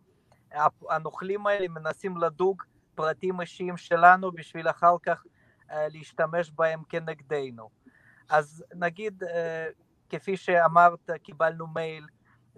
הנוכלים 0.90 1.46
האלה 1.46 1.68
מנסים 1.68 2.16
לדוג 2.16 2.62
פרטים 2.94 3.40
אישיים 3.40 3.76
שלנו 3.76 4.32
בשביל 4.32 4.70
אחר 4.70 4.96
כך 5.02 5.24
אה, 5.70 5.88
להשתמש 5.88 6.50
בהם 6.50 6.82
כנגדנו. 6.88 7.70
אז 8.28 8.64
נגיד, 8.74 9.24
אה, 9.24 9.68
כפי 10.08 10.36
שאמרת, 10.36 11.10
קיבלנו 11.22 11.66
מייל 11.66 12.06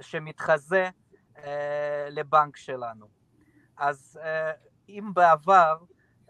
שמתחזה 0.01 0.91
אה, 1.39 2.09
לבנק 2.11 2.57
שלנו. 2.57 3.09
אז 3.77 4.21
אם 4.89 5.11
בעבר 5.15 5.79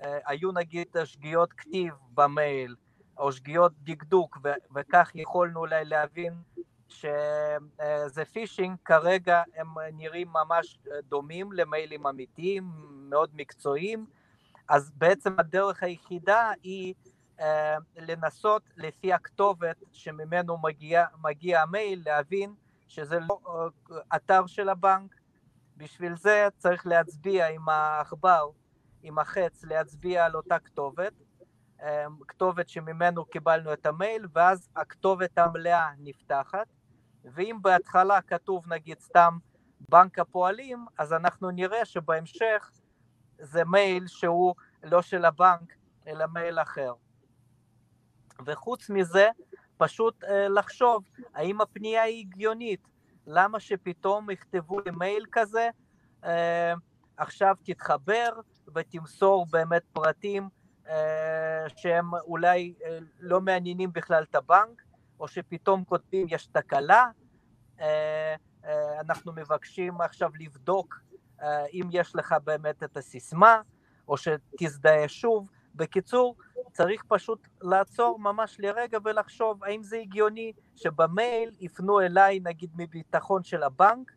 היו 0.01 0.53
נגיד 0.53 0.89
שגיאות 1.05 1.53
כתיב 1.53 1.95
במייל, 2.15 2.75
או 3.21 3.33
שגיאות 3.33 3.73
דקדוק, 3.83 4.39
ו- 4.45 4.75
וכך 4.75 5.11
יכולנו 5.15 5.61
אולי 5.61 5.85
להבין 5.85 6.35
שזה 6.89 8.25
פישינג, 8.33 8.77
כרגע 8.85 9.43
הם 9.57 9.69
נראים 9.93 10.29
ממש 10.29 10.79
דומים 11.09 11.53
למיילים 11.53 12.07
אמיתיים, 12.07 12.71
מאוד 13.09 13.31
מקצועיים, 13.35 14.07
אז 14.69 14.93
בעצם 14.95 15.35
הדרך 15.39 15.83
היחידה 15.83 16.51
היא 16.63 16.95
uh, 17.39 17.43
לנסות 17.97 18.63
לפי 18.77 19.13
הכתובת 19.13 19.77
שממנו 19.93 20.59
מגיע, 20.59 21.07
מגיע 21.23 21.63
המייל, 21.63 22.03
להבין 22.07 22.55
שזה 22.89 23.19
לא 23.21 23.39
uh, 23.45 23.95
אתר 24.17 24.47
של 24.47 24.69
הבנק. 24.69 25.15
בשביל 25.77 26.17
זה 26.17 26.49
צריך 26.59 26.87
להצביע 26.87 27.49
עם 27.49 27.69
העכבר 27.69 28.51
עם 29.03 29.19
החץ 29.19 29.65
להצביע 29.65 30.25
על 30.27 30.37
אותה 30.37 30.59
כתובת, 30.59 31.13
כתובת 32.29 32.69
שממנו 32.69 33.25
קיבלנו 33.25 33.73
את 33.73 33.87
המייל, 33.87 34.27
ואז 34.33 34.69
הכתובת 34.77 35.39
המלאה 35.39 35.91
נפתחת, 35.99 36.67
ואם 37.25 37.59
בהתחלה 37.63 38.21
כתוב 38.21 38.73
נגיד 38.73 39.01
סתם 39.01 39.39
בנק 39.89 40.19
הפועלים, 40.19 40.87
אז 40.99 41.13
אנחנו 41.13 41.51
נראה 41.51 41.85
שבהמשך 41.85 42.71
זה 43.39 43.65
מייל 43.65 44.07
שהוא 44.07 44.55
לא 44.83 45.03
של 45.03 45.25
הבנק, 45.25 45.75
אלא 46.07 46.27
מייל 46.27 46.59
אחר. 46.59 46.93
וחוץ 48.47 48.91
מזה, 48.91 49.29
פשוט 49.77 50.25
לחשוב 50.49 51.05
האם 51.35 51.61
הפנייה 51.61 52.03
היא 52.03 52.27
הגיונית, 52.27 52.89
למה 53.27 53.61
שפתאום 53.61 54.31
יכתבו 54.31 54.81
לי 54.81 54.91
מייל 54.91 55.25
כזה, 55.33 55.69
עכשיו 57.17 57.57
תתחבר 57.65 58.41
ותמסור 58.75 59.47
באמת 59.51 59.83
פרטים 59.93 60.49
שהם 61.77 62.15
אולי 62.15 62.75
לא 63.21 63.41
מעניינים 63.41 63.93
בכלל 63.93 64.23
את 64.23 64.35
הבנק, 64.35 64.83
או 65.21 65.29
שפתאום 65.29 65.85
כותבים 65.85 66.27
יש 66.31 66.47
תקלה, 66.47 67.07
אנחנו 69.01 69.33
מבקשים 69.33 70.01
עכשיו 70.01 70.31
לבדוק 70.41 71.01
אם 71.73 71.89
יש 71.91 72.17
לך 72.17 72.35
באמת 72.45 72.83
את 72.83 72.97
הסיסמה, 72.97 73.63
או 74.09 74.17
שתזדהה 74.17 75.09
שוב. 75.09 75.51
בקיצור, 75.75 76.37
צריך 76.73 77.03
פשוט 77.09 77.49
לעצור 77.63 78.19
ממש 78.19 78.57
לרגע 78.61 78.99
ולחשוב 79.05 79.65
האם 79.65 79.83
זה 79.83 79.97
הגיוני 79.97 80.53
שבמייל 80.77 81.51
יפנו 81.61 82.01
אליי 82.01 82.41
נגיד 82.41 82.71
מביטחון 82.75 83.43
של 83.45 83.63
הבנק 83.63 84.13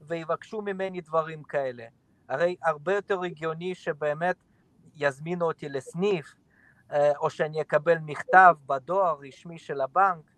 ויבקשו 0.00 0.62
ממני 0.62 1.00
דברים 1.00 1.42
כאלה. 1.42 1.84
הרי 2.28 2.56
הרבה 2.62 2.94
יותר 2.94 3.22
הגיוני 3.22 3.74
שבאמת 3.74 4.36
יזמינו 4.98 5.46
אותי 5.46 5.68
לסניף, 5.68 6.34
או 7.16 7.30
שאני 7.30 7.60
אקבל 7.60 7.98
מכתב 7.98 8.54
בדואר 8.66 9.18
רשמי 9.28 9.58
של 9.58 9.80
הבנק, 9.80 10.30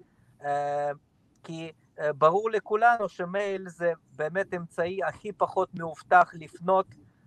כי 1.42 1.72
ברור 2.18 2.50
לכולנו 2.50 3.08
שמייל 3.08 3.68
זה 3.68 3.92
באמת 4.16 4.54
אמצעי 4.54 5.04
הכי 5.04 5.32
פחות 5.32 5.74
מאובטח 5.74 6.30
לפנות 6.34 6.86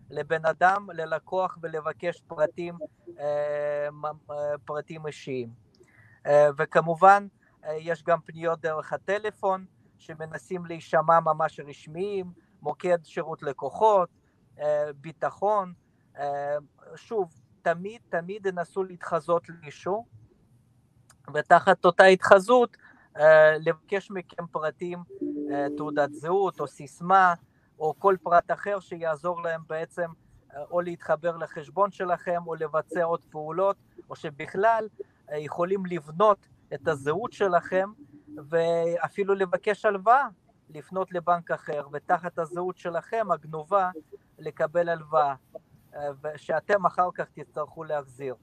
לבן 0.09 0.45
אדם, 0.45 0.87
ללקוח 0.93 1.57
ולבקש 1.61 2.21
פרטים, 2.27 2.77
פרטים 4.65 5.07
אישיים. 5.07 5.49
וכמובן, 6.57 7.27
יש 7.77 8.03
גם 8.03 8.19
פניות 8.25 8.61
דרך 8.61 8.93
הטלפון, 8.93 9.65
שמנסים 9.97 10.65
להישמע 10.65 11.19
ממש 11.19 11.59
רשמיים, 11.59 12.31
מוקד 12.61 12.97
שירות 13.03 13.43
לקוחות, 13.43 14.09
ביטחון, 14.95 15.73
שוב, 16.95 17.33
תמיד 17.61 18.01
תמיד 18.09 18.45
ינסו 18.45 18.83
להתחזות 18.83 19.49
למישהו, 19.49 20.05
ותחת 21.33 21.85
אותה 21.85 22.03
התחזות 22.03 22.77
לבקש 23.59 24.11
מכם 24.11 24.47
פרטים, 24.47 24.99
תעודת 25.77 26.13
זהות 26.13 26.59
או 26.59 26.67
סיסמה, 26.67 27.33
או 27.79 27.93
כל 27.99 28.15
פרט 28.23 28.51
אחר 28.51 28.79
שיעזור 28.79 29.41
להם 29.41 29.61
בעצם 29.67 30.09
או 30.71 30.81
להתחבר 30.81 31.37
לחשבון 31.37 31.91
שלכם 31.91 32.41
או 32.47 32.55
לבצע 32.55 33.03
עוד 33.03 33.25
פעולות, 33.29 33.75
או 34.09 34.15
שבכלל 34.15 34.87
יכולים 35.37 35.85
לבנות 35.85 36.47
את 36.73 36.87
הזהות 36.87 37.33
שלכם 37.33 37.89
ואפילו 38.49 39.35
לבקש 39.35 39.85
הלוואה, 39.85 40.27
לפנות 40.69 41.11
לבנק 41.11 41.51
אחר, 41.51 41.87
ותחת 41.93 42.39
הזהות 42.39 42.77
שלכם, 42.77 43.27
הגנובה, 43.31 43.89
לקבל 44.39 44.89
הלוואה, 44.89 45.35
שאתם 46.37 46.85
אחר 46.85 47.09
כך 47.15 47.25
תצטרכו 47.33 47.83
להחזיר. 47.83 48.35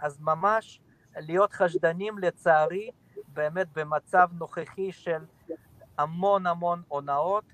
אז 0.00 0.18
ממש 0.20 0.80
להיות 1.16 1.52
חשדנים, 1.52 2.18
לצערי, 2.18 2.90
באמת 3.28 3.66
במצב 3.76 4.28
נוכחי 4.32 4.92
של 4.92 5.24
המון 5.98 6.46
המון 6.46 6.82
הונאות, 6.88 7.44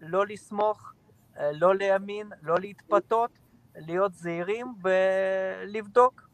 לא 0.00 0.26
לסמוך, 0.26 0.92
לא 1.52 1.74
להאמין, 1.74 2.30
לא 2.42 2.54
להתפתות, 2.60 3.30
להיות 3.76 4.14
זהירים 4.14 4.74
ולבדוק. 4.82 6.28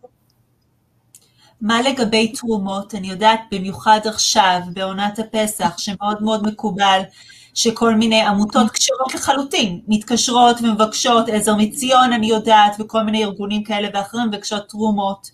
מה 1.60 1.82
לגבי 1.82 2.32
תרומות? 2.32 2.94
אני 2.94 3.10
יודעת 3.10 3.40
במיוחד 3.52 4.00
עכשיו, 4.04 4.60
בעונת 4.72 5.18
הפסח, 5.18 5.78
שמאוד 5.78 6.22
מאוד 6.22 6.46
מקובל 6.46 7.00
שכל 7.54 7.94
מיני 7.94 8.20
עמותות 8.22 8.70
כשרות 8.70 9.14
לחלוטין, 9.14 9.80
מתקשרות 9.88 10.56
ומבקשות, 10.62 11.28
עזר 11.28 11.54
מציון 11.56 12.12
אני 12.12 12.26
יודעת, 12.26 12.76
וכל 12.78 13.02
מיני 13.02 13.24
ארגונים 13.24 13.64
כאלה 13.64 13.88
ואחרים 13.94 14.28
מבקשות 14.28 14.68
תרומות. 14.68 15.30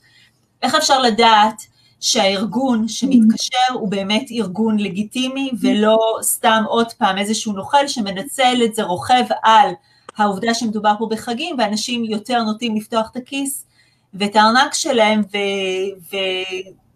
איך 0.63 0.75
אפשר 0.75 1.01
לדעת 1.01 1.63
שהארגון 2.01 2.89
שמתקשר 2.89 3.73
הוא 3.75 3.89
באמת 3.89 4.27
ארגון 4.31 4.79
לגיטימי 4.79 5.51
ולא 5.61 5.99
סתם 6.23 6.65
עוד 6.69 6.93
פעם 6.93 7.19
איזשהו 7.19 7.53
נוכל 7.53 7.89
שמנצל 7.89 8.63
את 8.65 8.75
זה, 8.75 8.83
רוכב 8.83 9.25
על 9.43 9.71
העובדה 10.17 10.55
שמדובר 10.55 10.93
פה 10.99 11.07
בחגים 11.11 11.57
ואנשים 11.59 12.05
יותר 12.05 12.43
נוטים 12.43 12.77
לפתוח 12.77 13.11
את 13.11 13.17
הכיס 13.17 13.67
ואת 14.15 14.37
הארנק 14.37 14.75
שלהם 14.75 15.23
ו- 15.33 16.17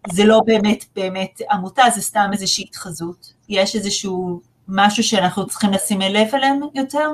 וזה 0.07 0.25
לא 0.25 0.41
באמת 0.47 0.85
באמת 0.97 1.41
עמותה, 1.51 1.83
זה 1.95 2.01
סתם 2.01 2.31
איזושהי 2.33 2.65
התחזות. 2.69 3.33
יש 3.49 3.77
איזשהו 3.77 4.41
משהו 4.71 5.03
שאנחנו 5.03 5.47
צריכים 5.47 5.71
לשים 5.71 6.01
לב 6.01 6.35
אליהם 6.35 6.61
יותר? 6.75 7.09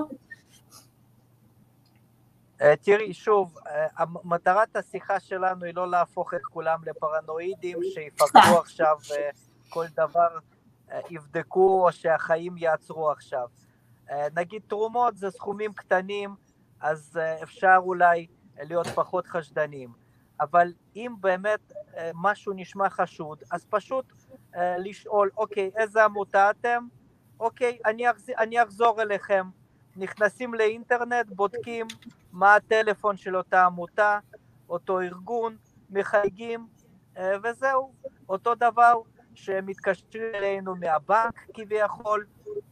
אה, 2.63 2.77
תראי, 2.77 3.15
שוב, 3.15 3.59
אה, 3.67 4.05
מטרת 4.25 4.77
השיחה 4.77 5.21
שלנו 5.21 5.65
היא 5.65 5.75
לא 5.75 5.91
להפוך 5.91 6.35
את 6.35 6.45
כולם 6.45 6.79
לפרנואידים, 6.87 7.79
שיפקדו 7.95 8.59
עכשיו 8.59 8.97
אה, 9.17 9.31
כל 9.69 9.87
דבר, 9.97 10.39
יבדקו 11.11 11.87
או 11.87 11.93
שהחיים 11.93 12.57
יעצרו 12.59 13.11
עכשיו. 13.11 13.49
נגיד 14.35 14.63
תרומות 14.69 15.17
זה 15.17 15.31
סכומים 15.31 15.73
קטנים, 15.73 16.35
אז 16.81 17.21
אפשר 17.43 17.77
אולי 17.79 18.27
להיות 18.59 18.87
פחות 18.87 19.27
חשדנים. 19.27 19.93
אבל 20.41 20.73
אם 20.97 21.13
באמת 21.21 21.73
משהו 22.15 22.53
נשמע 22.57 22.91
חשוד, 22.91 23.43
אז 23.51 23.67
פשוט 23.71 24.13
לשאול, 24.79 25.31
אוקיי, 25.37 25.71
איזה 25.77 26.05
עמותה 26.05 26.51
אתם? 26.51 26.87
אוקיי, 27.41 27.79
אני 27.85 28.11
אחזור, 28.11 28.35
אני 28.39 28.63
אחזור 28.63 29.03
אליכם. 29.03 29.47
נכנסים 29.97 30.55
לאינטרנט, 30.55 31.27
בודקים 31.29 31.87
מה 32.33 32.55
הטלפון 32.55 33.17
של 33.17 33.37
אותה 33.37 33.65
עמותה, 33.65 34.19
אותו 34.69 35.01
ארגון, 35.01 35.57
מחייגים, 35.91 36.67
אה, 37.17 37.33
וזהו. 37.43 37.93
אותו 38.29 38.55
דבר 38.55 39.01
שמתקשרים 39.35 40.35
אלינו 40.35 40.77
מהבנק 40.77 41.47
כביכול, 41.55 42.27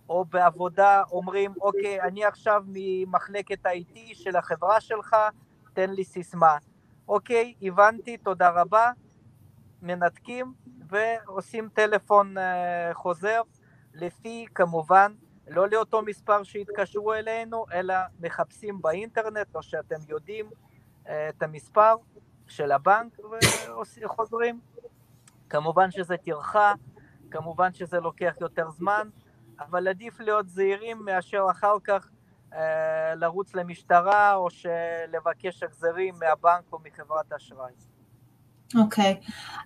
או 0.08 0.24
בעבודה 0.24 1.02
אומרים, 1.12 1.54
אוקיי, 1.60 2.02
אני 2.02 2.24
עכשיו 2.24 2.64
ממחלקת 2.66 3.66
IT 3.66 3.98
של 4.12 4.36
החברה 4.36 4.80
שלך, 4.80 5.16
תן 5.72 5.90
לי 5.90 6.04
סיסמה. 6.04 6.56
אוקיי, 7.08 7.54
הבנתי, 7.62 8.16
תודה 8.16 8.50
רבה, 8.50 8.90
מנתקים 9.82 10.54
ועושים 10.88 11.68
טלפון 11.74 12.38
אה, 12.38 12.90
חוזר, 12.94 13.42
לפי 13.94 14.46
כמובן 14.54 15.12
לא 15.48 15.68
לאותו 15.68 16.02
מספר 16.02 16.42
שהתקשרו 16.42 17.14
אלינו, 17.14 17.64
אלא 17.72 17.94
מחפשים 18.20 18.82
באינטרנט, 18.82 19.54
או 19.54 19.62
שאתם 19.62 19.96
יודעים 20.08 20.50
אה, 21.08 21.28
את 21.28 21.42
המספר 21.42 21.94
של 22.46 22.72
הבנק 22.72 23.18
וחוזרים. 24.02 24.60
כמובן 25.48 25.90
שזה 25.90 26.16
טרחה, 26.16 26.72
כמובן 27.30 27.72
שזה 27.72 28.00
לוקח 28.00 28.34
יותר 28.40 28.70
זמן, 28.70 29.08
אבל 29.60 29.88
עדיף 29.88 30.20
להיות 30.20 30.48
זהירים 30.48 31.04
מאשר 31.04 31.46
אחר 31.50 31.76
כך 31.84 32.10
אה, 32.52 33.14
לרוץ 33.14 33.54
למשטרה 33.54 34.34
או 34.34 34.48
לבקש 35.08 35.62
החזרים 35.62 36.14
מהבנק 36.20 36.72
או 36.72 36.78
מחברת 36.84 37.32
אשראי. 37.32 37.72
אוקיי. 38.76 39.16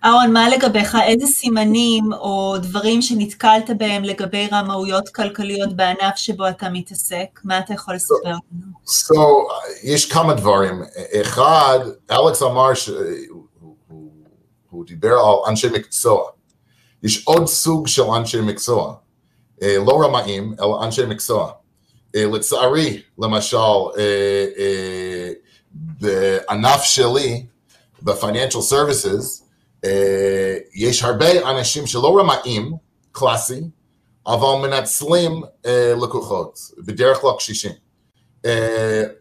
אהרון, 0.05 0.33
מה 0.33 0.49
לגביך? 0.49 0.97
איזה 1.07 1.27
סימנים 1.27 2.13
או 2.13 2.55
דברים 2.61 3.01
שנתקלת 3.01 3.69
בהם 3.77 4.03
לגבי 4.03 4.47
רמאויות 4.51 5.09
כלכליות 5.09 5.75
בענף 5.75 6.15
שבו 6.15 6.49
אתה 6.49 6.69
מתעסק? 6.69 7.39
מה 7.43 7.59
אתה 7.59 7.73
יכול 7.73 7.95
לספר 7.95 8.15
לנו? 8.25 8.39
So, 8.87 9.13
יש 9.83 10.11
כמה 10.11 10.33
דברים. 10.33 10.83
אחד, 11.21 11.79
אלכס 12.11 12.43
אמר 12.43 12.73
שהוא 12.73 14.85
דיבר 14.85 15.13
על 15.13 15.51
אנשי 15.51 15.67
מקצוע. 15.73 16.29
יש 17.03 17.25
עוד 17.25 17.47
סוג 17.47 17.87
של 17.87 18.03
אנשי 18.03 18.41
מקצוע. 18.41 18.93
לא 19.61 20.01
רמאים, 20.03 20.55
אלא 20.59 20.83
אנשי 20.83 21.05
מקצוע. 21.05 21.51
לצערי, 22.15 23.01
למשל, 23.19 23.57
בענף 25.71 26.83
שלי, 26.83 27.45
ב-financial 28.01 28.73
uh, 29.85 29.87
יש 30.73 31.03
הרבה 31.03 31.51
אנשים 31.51 31.87
שלא 31.87 32.19
רמאים, 32.19 32.73
קלאסי, 33.11 33.61
אבל 34.27 34.67
מנצלים 34.67 35.43
uh, 35.43 35.67
לקוחות, 36.03 36.59
בדרך 36.77 37.21
כלל 37.21 37.31
קשישים. 37.37 37.71
Uh, 38.45 38.49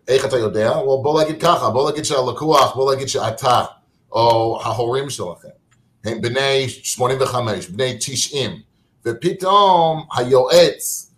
איך 0.08 0.24
אתה 0.24 0.38
יודע? 0.38 0.72
well, 0.72 1.02
בוא 1.02 1.22
נגיד 1.22 1.42
ככה, 1.42 1.70
בוא 1.70 1.90
נגיד 1.90 2.04
שהלקוח, 2.04 2.74
בוא 2.74 2.94
נגיד 2.94 3.08
שאתה, 3.08 3.64
או 4.12 4.58
ההורים 4.62 5.10
שלכם, 5.10 5.48
הם 6.04 6.20
בני 6.20 6.68
85, 6.68 7.66
בני 7.68 7.96
90, 8.00 8.60
ופתאום 9.06 10.06
היועץ 10.14 11.10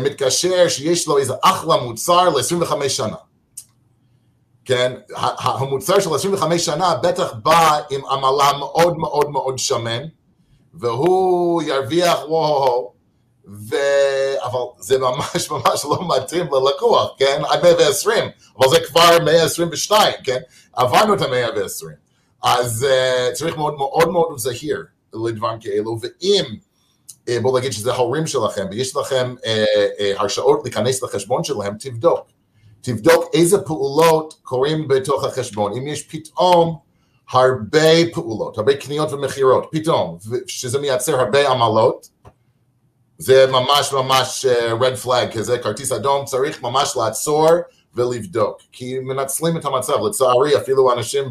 מתקשר 0.00 0.68
שיש 0.68 1.08
לו 1.08 1.18
איזה 1.18 1.34
אחלה 1.42 1.76
מוצר 1.76 2.28
ל-25 2.28 2.88
שנה. 2.88 3.16
כן, 4.66 4.92
המוצר 5.38 6.00
של 6.00 6.14
25 6.14 6.64
שנה 6.64 6.94
בטח 6.94 7.32
בא 7.42 7.80
עם 7.90 8.06
עמלה 8.06 8.52
מאוד 8.58 8.98
מאוד 8.98 9.30
מאוד 9.30 9.58
שמן, 9.58 10.02
והוא 10.74 11.62
ירוויח 11.62 12.18
וואו, 12.28 12.92
ו... 13.70 13.76
אבל 14.44 14.60
זה 14.78 14.98
ממש 14.98 15.50
ממש 15.50 15.84
לא 15.84 15.98
מתאים 16.16 16.46
ללקוח, 16.52 17.10
כן? 17.18 17.42
עד 17.48 17.62
120, 17.62 18.24
אבל 18.58 18.68
זה 18.68 18.80
כבר 18.80 19.18
122, 19.24 20.14
כן? 20.24 20.38
עברנו 20.72 21.14
את 21.14 21.20
ה-120. 21.20 21.86
אז 22.42 22.86
uh, 22.88 23.32
צריך 23.32 23.56
מאוד 23.56 23.74
מאוד 23.74 24.08
מאוד 24.08 24.38
זהיר 24.38 24.84
לדברים 25.14 25.58
כאלו, 25.60 25.98
ואם, 26.02 26.44
uh, 27.04 27.32
בואו 27.42 27.58
נגיד 27.58 27.72
שזה 27.72 27.92
ההורים 27.92 28.26
שלכם, 28.26 28.66
ויש 28.70 28.96
לכם 28.96 29.34
uh, 29.38 29.42
uh, 29.44 30.20
הרשאות 30.20 30.60
להיכנס 30.64 31.02
לחשבון 31.02 31.44
שלהם, 31.44 31.76
תבדוק. 31.80 32.35
תבדוק 32.86 33.24
איזה 33.32 33.58
פעולות 33.58 34.34
קורים 34.42 34.88
בתוך 34.88 35.24
החשבון. 35.24 35.72
אם 35.72 35.86
יש 35.86 36.02
פתאום 36.02 36.78
הרבה 37.30 37.88
פעולות, 38.12 38.58
הרבה 38.58 38.76
קניות 38.76 39.12
ומכירות, 39.12 39.68
פתאום, 39.70 40.18
שזה 40.46 40.78
מייצר 40.78 41.20
הרבה 41.20 41.50
עמלות, 41.50 42.08
זה 43.18 43.46
ממש 43.46 43.92
ממש 43.92 44.46
red 44.80 45.04
flag 45.04 45.38
כזה, 45.38 45.58
כרטיס 45.58 45.92
אדום, 45.92 46.24
צריך 46.24 46.62
ממש 46.62 46.96
לעצור 46.96 47.48
ולבדוק, 47.94 48.58
כי 48.72 48.98
מנצלים 48.98 49.56
את 49.56 49.64
המצב, 49.64 49.94
לצערי 50.06 50.56
אפילו 50.56 50.92
אנשים 50.92 51.24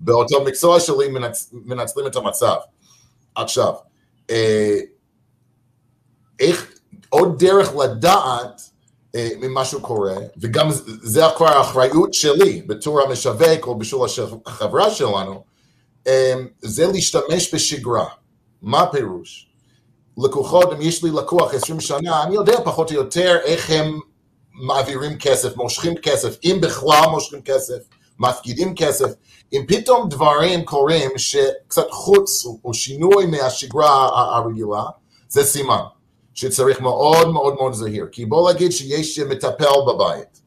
באותו 0.00 0.44
מקצוע 0.44 0.80
שלי 0.80 1.08
מנצ, 1.08 1.50
מנצלים 1.52 2.06
את 2.06 2.16
המצב. 2.16 2.56
עכשיו, 3.34 3.72
אה, 4.30 4.78
איך, 6.40 6.72
עוד 7.08 7.38
דרך 7.38 7.76
לדעת 7.76 8.69
אה, 9.14 9.28
ממשהו 9.40 9.80
קורה, 9.80 10.16
וגם 10.40 10.68
זה 11.02 11.22
כבר 11.36 11.48
האחריות 11.48 12.14
שלי 12.14 12.62
בתור 12.66 13.00
המשווק 13.00 13.66
או 13.66 13.78
בשביל 13.78 14.00
החברה 14.46 14.90
שלנו, 14.90 15.44
אה, 16.06 16.34
זה 16.62 16.86
להשתמש 16.86 17.54
בשגרה. 17.54 18.06
מה 18.62 18.80
הפירוש? 18.80 19.46
לקוחות, 20.18 20.72
אם 20.72 20.80
יש 20.80 21.04
לי 21.04 21.10
לקוח 21.10 21.54
20 21.54 21.80
שנה, 21.80 22.22
אני 22.22 22.34
יודע 22.34 22.56
פחות 22.64 22.90
או 22.90 22.96
יותר 22.96 23.38
איך 23.44 23.70
הם 23.70 23.98
מעבירים 24.52 25.18
כסף, 25.18 25.56
מושכים 25.56 25.94
כסף, 25.96 26.36
אם 26.44 26.58
בכלל 26.62 27.08
מושכים 27.10 27.42
כסף, 27.42 27.78
מפקידים 28.18 28.74
כסף. 28.74 29.10
אם 29.52 29.64
פתאום 29.68 30.08
דברים 30.08 30.64
קורים 30.64 31.10
שקצת 31.16 31.90
חוץ 31.90 32.44
או 32.64 32.74
שינוי 32.74 33.26
מהשגרה 33.26 34.08
הרגילה, 34.36 34.82
זה 35.28 35.44
סימן 35.44 35.82
שצריך 36.34 36.80
מאוד 36.80 37.28
מאוד 37.28 37.54
מאוד 37.54 37.72
זהיר. 37.72 38.06
כי 38.12 38.26
בוא 38.26 38.52
נגיד 38.52 38.72
שיש 38.72 39.18
מטפל 39.18 39.80
בבית, 39.88 40.40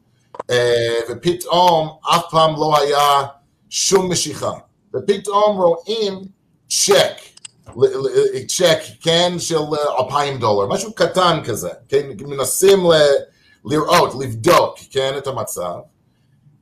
אה, 0.50 0.98
ופתאום 1.08 1.88
אף 2.14 2.22
פעם 2.30 2.54
לא 2.56 2.78
היה 2.78 3.22
שום 3.70 4.10
משיכה, 4.10 4.52
ופתאום 4.94 5.60
רואים 5.60 6.20
צ'ק, 6.68 7.16
צ'ק, 8.48 8.78
כן, 9.00 9.34
של 9.38 9.58
אלפיים 9.98 10.38
דולר, 10.38 10.68
משהו 10.68 10.94
קטן 10.94 11.40
כזה, 11.44 11.70
כן, 11.88 12.06
מנסים 12.20 12.86
לראות, 13.64 14.14
לבדוק, 14.20 14.78
כן, 14.90 15.14
את 15.18 15.26
המצב, 15.26 15.74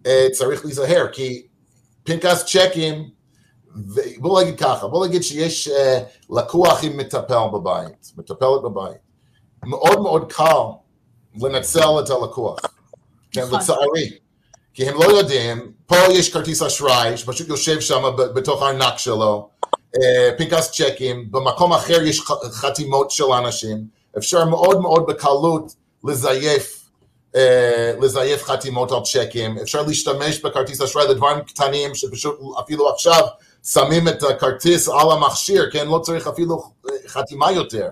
אה, 0.07 0.27
צריך 0.33 0.65
להיזהר, 0.65 1.07
כי 1.13 1.47
פנקס 2.05 2.45
צ'קים, 2.45 3.09
בוא 4.19 4.43
נגיד 4.43 4.59
ככה, 4.59 4.89
בוא 4.89 5.07
נגיד 5.07 5.23
שיש 5.23 5.69
לקוח 6.31 6.85
עם 6.85 6.97
מטפל 6.97 7.49
בבית, 7.53 8.13
מטפלת 8.17 8.63
בבית, 8.65 9.12
מאוד 9.64 10.01
מאוד 10.01 10.33
קל 10.33 10.62
לנצל 11.40 12.01
את 12.05 12.11
הלקוח, 12.11 12.59
כן, 13.31 13.42
נכון. 13.42 13.59
לצערי, 13.59 14.11
כי 14.75 14.88
הם 14.88 14.94
לא 14.94 15.05
יודעים, 15.05 15.72
פה 15.87 15.96
יש 15.96 16.33
כרטיס 16.33 16.62
אשראי 16.62 17.16
שפשוט 17.16 17.48
יושב 17.48 17.81
שם 17.81 18.03
בתוך 18.16 18.62
הארנק 18.62 18.98
שלו, 18.98 19.48
uh, 19.96 19.98
פנקס 20.38 20.70
צ'קים, 20.70 21.31
במקום 21.31 21.72
אחר 21.72 22.03
יש 22.03 22.20
חתימות 22.53 23.11
של 23.11 23.33
אנשים, 23.33 23.85
אפשר 24.18 24.44
מאוד 24.44 24.81
מאוד 24.81 25.07
בקלות 25.07 25.75
לזייף 26.05 26.83
אה, 27.37 27.92
לזייף 28.01 28.44
חתימות 28.44 28.92
על 28.92 28.98
צ'קים, 29.05 29.59
אפשר 29.59 29.83
להשתמש 29.83 30.40
בכרטיס 30.40 30.81
אשראי 30.81 31.09
לדברים 31.09 31.40
קטנים 31.40 31.94
שפשוט 31.94 32.40
אפילו 32.61 32.88
עכשיו 32.88 33.20
שמים 33.64 34.09
את 34.09 34.22
הכרטיס 34.22 34.88
על 34.88 35.11
המכשיר, 35.12 35.70
כן, 35.72 35.88
לא 35.88 35.98
צריך 35.98 36.27
אפילו 36.27 36.62
אה, 36.88 36.92
חתימה 37.07 37.53
יותר, 37.53 37.88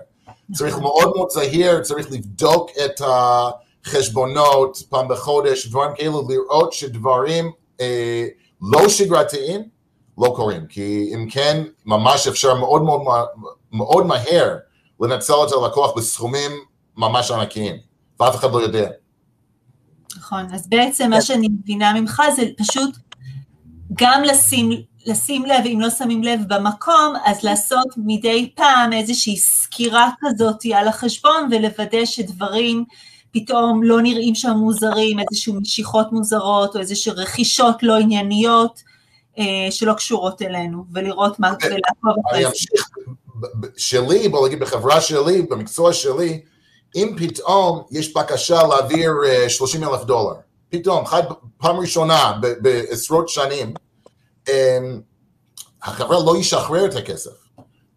צריך 0.53 0.77
מאוד 0.77 1.11
מאוד 1.15 1.29
זהיר, 1.29 1.81
צריך 1.81 2.11
לבדוק 2.11 2.69
את 2.85 3.01
החשבונות 3.05 4.77
פעם 4.89 5.07
בחודש, 5.07 5.67
דברים 5.67 5.91
כאלו, 5.95 6.27
לראות 6.29 6.73
שדברים 6.73 7.51
אה, 7.81 8.27
לא 8.61 8.89
שגרתיים 8.89 9.61
לא 10.17 10.33
קורים, 10.35 10.65
כי 10.65 11.11
אם 11.15 11.27
כן, 11.29 11.63
ממש 11.85 12.27
אפשר 12.27 12.55
מאוד 12.55 12.83
מאוד, 12.83 13.01
מאוד 13.71 14.05
מהר 14.05 14.57
לנצל 15.01 15.33
את 15.47 15.51
הלקוח 15.51 15.97
בסכומים 15.97 16.51
ממש 16.97 17.31
ענקיים, 17.31 17.75
ואף 18.19 18.35
אחד 18.35 18.51
לא 18.51 18.57
יודע. 18.57 18.89
נכון, 20.17 20.45
אז 20.53 20.67
בעצם 20.67 21.09
מה 21.09 21.21
שאני 21.21 21.47
מבינה 21.47 21.93
ממך 21.93 22.21
זה 22.35 22.43
פשוט 22.57 22.97
גם 23.93 24.23
לשים, 24.23 24.69
לשים 25.05 25.45
לב, 25.45 25.65
אם 25.65 25.81
לא 25.81 25.89
שמים 25.89 26.23
לב 26.23 26.39
במקום, 26.47 27.13
אז 27.25 27.43
לעשות 27.43 27.87
מדי 27.97 28.51
פעם 28.55 28.93
איזושהי 28.93 29.37
סקירה 29.37 30.09
כזאת 30.21 30.63
על 30.75 30.87
החשבון 30.87 31.49
ולוודא 31.51 32.05
שדברים 32.05 32.85
פתאום 33.31 33.83
לא 33.83 34.01
נראים 34.01 34.35
שם 34.35 34.51
מוזרים, 34.51 35.17
איזשהו 35.19 35.53
משיכות 35.61 36.11
מוזרות 36.11 36.75
או 36.75 36.79
איזשהו 36.79 37.13
רכישות 37.15 37.83
לא 37.83 37.97
ענייניות 37.97 38.81
אה, 39.39 39.71
שלא 39.71 39.93
קשורות 39.93 40.41
אלינו, 40.41 40.85
ולראות 40.93 41.39
מה, 41.39 41.51
אוקיי. 41.51 41.69
ולעקוב 41.69 42.23
אחרי 42.27 42.43
זה. 42.43 42.51
שלי, 43.77 44.29
בוא 44.29 44.47
נגיד 44.47 44.59
בחברה 44.59 45.01
שלי, 45.01 45.41
במקצוע 45.41 45.93
שלי, 45.93 46.41
אם 46.95 47.15
פתאום 47.17 47.83
יש 47.91 48.13
בקשה 48.13 48.63
להעביר 48.63 49.11
30 49.47 49.83
אה, 49.83 49.89
אלף 49.89 50.03
דולר, 50.03 50.35
פתאום, 50.69 51.05
חד, 51.05 51.23
פעם 51.57 51.77
ראשונה 51.77 52.33
בעשרות 52.61 53.29
שנים, 53.29 53.73
החברה 55.83 56.17
לא 56.25 56.37
ישחרר 56.37 56.85
את 56.85 56.95
הכסף. 56.95 57.31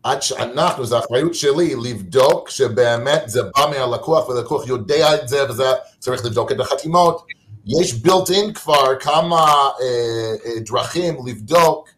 עד 0.02 0.22
שאנחנו, 0.22 0.84
זו 0.84 0.96
האחריות 0.96 1.34
שלי 1.34 1.74
לבדוק 1.74 2.50
שבאמת 2.50 3.22
זה 3.26 3.42
בא 3.42 3.66
מהלקוח 3.70 4.28
והלקוח 4.28 4.66
יודע 4.66 5.14
את 5.14 5.28
זה 5.28 5.50
וזה 5.50 5.72
צריך 5.98 6.24
לבדוק 6.24 6.52
את 6.52 6.60
החתימות. 6.60 7.26
יש 7.66 7.92
built 7.92 8.28
in 8.28 8.52
כבר 8.54 8.96
כמה 9.00 9.40
אה, 9.80 10.34
אה, 10.44 10.60
דרכים 10.66 11.26
לבדוק, 11.26 11.88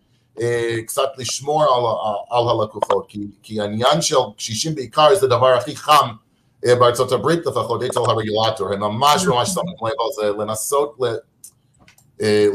אה, 0.40 0.76
קצת 0.86 1.08
לשמור 1.18 1.62
על, 1.62 1.68
על 2.30 2.48
הלקוחות, 2.48 3.04
כי, 3.08 3.26
כי 3.42 3.60
העניין 3.60 4.02
של 4.02 4.16
קשישים 4.36 4.74
בעיקר 4.74 5.14
זה 5.14 5.26
הדבר 5.26 5.46
הכי 5.46 5.76
חם 5.76 6.08
בארצות 6.62 7.12
הברית 7.12 7.46
לפחות, 7.46 7.82
אצל 7.82 8.00
הרגולטור, 8.00 8.72
הם 8.72 8.80
ממש 8.80 9.26
ממש 9.26 9.48
שמים 9.48 9.74
לב 9.82 9.92
על 10.00 10.06
זה, 10.16 10.42
לנסות 10.42 10.96
אה, 11.04 11.12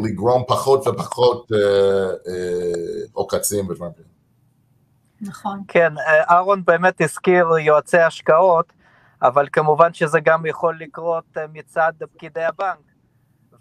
לגרום 0.03 0.43
פחות 0.47 0.87
ופחות 0.87 1.51
אה, 1.51 2.11
עוקצים 3.13 3.69
ודברים 3.69 3.91
כאלה. 3.93 4.07
נכון. 5.21 5.63
כן, 5.67 5.93
אהרון 6.29 6.65
באמת 6.65 7.01
הזכיר 7.01 7.47
יועצי 7.59 7.97
השקעות, 7.97 8.73
אבל 9.21 9.47
כמובן 9.51 9.93
שזה 9.93 10.19
גם 10.19 10.45
יכול 10.45 10.77
לקרות 10.79 11.37
מצד 11.53 11.93
פקידי 12.13 12.43
הבנק, 12.43 12.79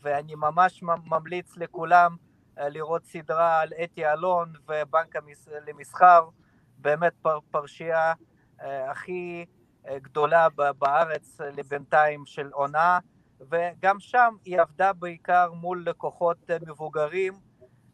ואני 0.02 0.34
ממש 0.34 0.82
ממליץ 1.06 1.56
לכולם 1.56 2.16
לראות 2.58 3.04
סדרה 3.04 3.60
על 3.60 3.68
אתי 3.84 4.06
אלון 4.06 4.52
ובנק 4.68 5.14
למסחר, 5.68 6.24
באמת 6.78 7.12
פרשייה 7.50 8.12
הכי 8.60 9.44
אה, 9.88 9.98
גדולה 9.98 10.48
בארץ 10.78 11.38
לבינתיים 11.40 12.26
של 12.26 12.48
עונה, 12.52 12.98
וגם 13.40 14.00
שם 14.00 14.34
היא 14.44 14.60
עבדה 14.60 14.92
בעיקר 14.92 15.52
מול 15.52 15.84
לקוחות 15.86 16.50
אה, 16.50 16.56
מבוגרים, 16.66 17.34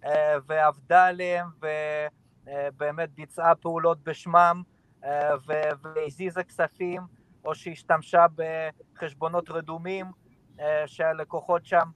אה, 0.05 0.37
ועבדה 0.47 1.07
עליהם, 1.07 1.47
ובאמת 1.61 3.11
ביצעה 3.15 3.55
פעולות 3.55 4.05
בשמם, 4.05 4.63
והזיזה 5.83 6.45
כספים, 6.45 7.03
או 7.45 7.55
שהשתמשה 7.55 8.27
בחשבונות 8.37 9.51
רדומים, 9.51 10.07
שהלקוחות 10.87 11.67
שם 11.67 11.91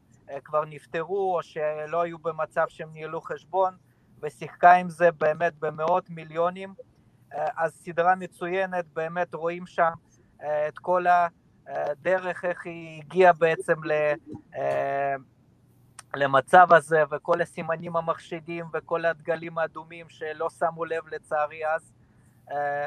כבר 0.45 0.65
נפטרו, 0.65 1.37
או 1.37 1.43
שלא 1.43 2.03
היו 2.03 2.19
במצב 2.19 2.65
שהם 2.69 2.93
ניהלו 2.93 3.21
חשבון, 3.21 3.77
ושיחקה 4.23 4.73
עם 4.73 4.89
זה 4.89 5.13
באמת 5.13 5.59
במאות 5.59 6.11
מיליונים. 6.11 6.75
אז 7.33 7.73
סדרה 7.75 8.15
מצוינת, 8.15 8.85
באמת 8.93 9.35
רואים 9.35 9.67
שם 9.67 9.93
אה, 10.43 10.69
את 10.69 10.79
כל 10.79 11.05
הדרך, 11.71 12.45
איך 12.45 12.67
היא 12.67 13.03
הגיעה 13.03 13.33
בעצם 13.33 13.85
ל... 13.85 13.93
אה, 14.57 15.15
למצב 16.15 16.73
הזה 16.73 17.03
וכל 17.11 17.41
הסימנים 17.41 17.97
המחשידים 17.97 18.67
וכל 18.73 19.05
הדגלים 19.05 19.59
האדומים 19.59 20.09
שלא 20.09 20.51
שמו 20.51 20.85
לב 20.85 21.09
לצערי 21.09 21.67
אז, 21.67 21.93
אה, 22.51 22.87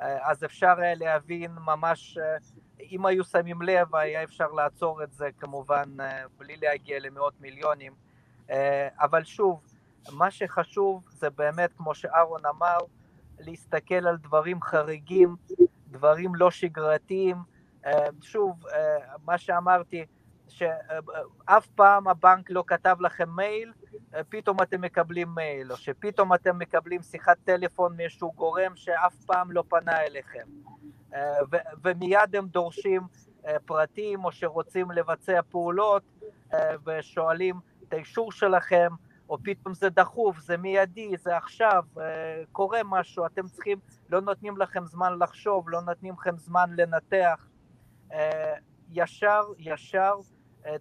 אז 0.00 0.44
אפשר 0.44 0.74
להבין 0.78 1.50
ממש, 1.52 2.18
אם 2.80 3.06
היו 3.06 3.24
שמים 3.24 3.62
לב 3.62 3.96
היה 3.96 4.22
אפשר 4.22 4.46
לעצור 4.48 5.02
את 5.02 5.12
זה 5.12 5.28
כמובן 5.38 5.96
בלי 6.38 6.56
להגיע 6.56 6.98
למאות 7.00 7.40
מיליונים, 7.40 7.92
אבל 9.00 9.24
שוב, 9.24 9.62
מה 10.12 10.30
שחשוב 10.30 11.04
זה 11.08 11.30
באמת, 11.30 11.72
כמו 11.76 11.94
שאהרון 11.94 12.46
אמר, 12.46 12.78
להסתכל 13.38 14.06
על 14.06 14.16
דברים 14.16 14.62
חריגים, 14.62 15.36
דברים 15.88 16.34
לא 16.34 16.50
שגרתיים. 16.50 17.53
שוב, 18.20 18.64
מה 19.24 19.38
שאמרתי, 19.38 20.06
שאף 20.48 21.66
פעם 21.74 22.08
הבנק 22.08 22.50
לא 22.50 22.64
כתב 22.66 22.96
לכם 23.00 23.28
מייל, 23.36 23.72
פתאום 24.28 24.62
אתם 24.62 24.80
מקבלים 24.80 25.28
מייל, 25.34 25.72
או 25.72 25.76
שפתאום 25.76 26.34
אתם 26.34 26.58
מקבלים 26.58 27.02
שיחת 27.02 27.36
טלפון 27.44 27.96
מאיזשהו 27.96 28.32
גורם 28.32 28.76
שאף 28.76 29.14
פעם 29.26 29.52
לא 29.52 29.64
פנה 29.68 30.00
אליכם. 30.00 30.46
ו- 31.52 31.56
ומיד 31.82 32.36
הם 32.36 32.46
דורשים 32.46 33.02
פרטים, 33.66 34.24
או 34.24 34.32
שרוצים 34.32 34.90
לבצע 34.90 35.40
פעולות, 35.50 36.02
ושואלים 36.86 37.56
את 37.88 37.92
האישור 37.92 38.32
שלכם, 38.32 38.88
או 39.28 39.38
פתאום 39.42 39.74
זה 39.74 39.88
דחוף, 39.88 40.38
זה 40.38 40.56
מיידי, 40.56 41.16
זה 41.16 41.36
עכשיו, 41.36 41.84
קורה 42.52 42.80
משהו, 42.84 43.26
אתם 43.26 43.48
צריכים, 43.48 43.78
לא 44.10 44.20
נותנים 44.20 44.56
לכם 44.56 44.86
זמן 44.86 45.18
לחשוב, 45.18 45.70
לא 45.70 45.80
נותנים 45.80 46.14
לכם 46.20 46.36
זמן 46.36 46.70
לנתח. 46.76 47.46
ישר, 48.92 49.42
ישר 49.58 50.14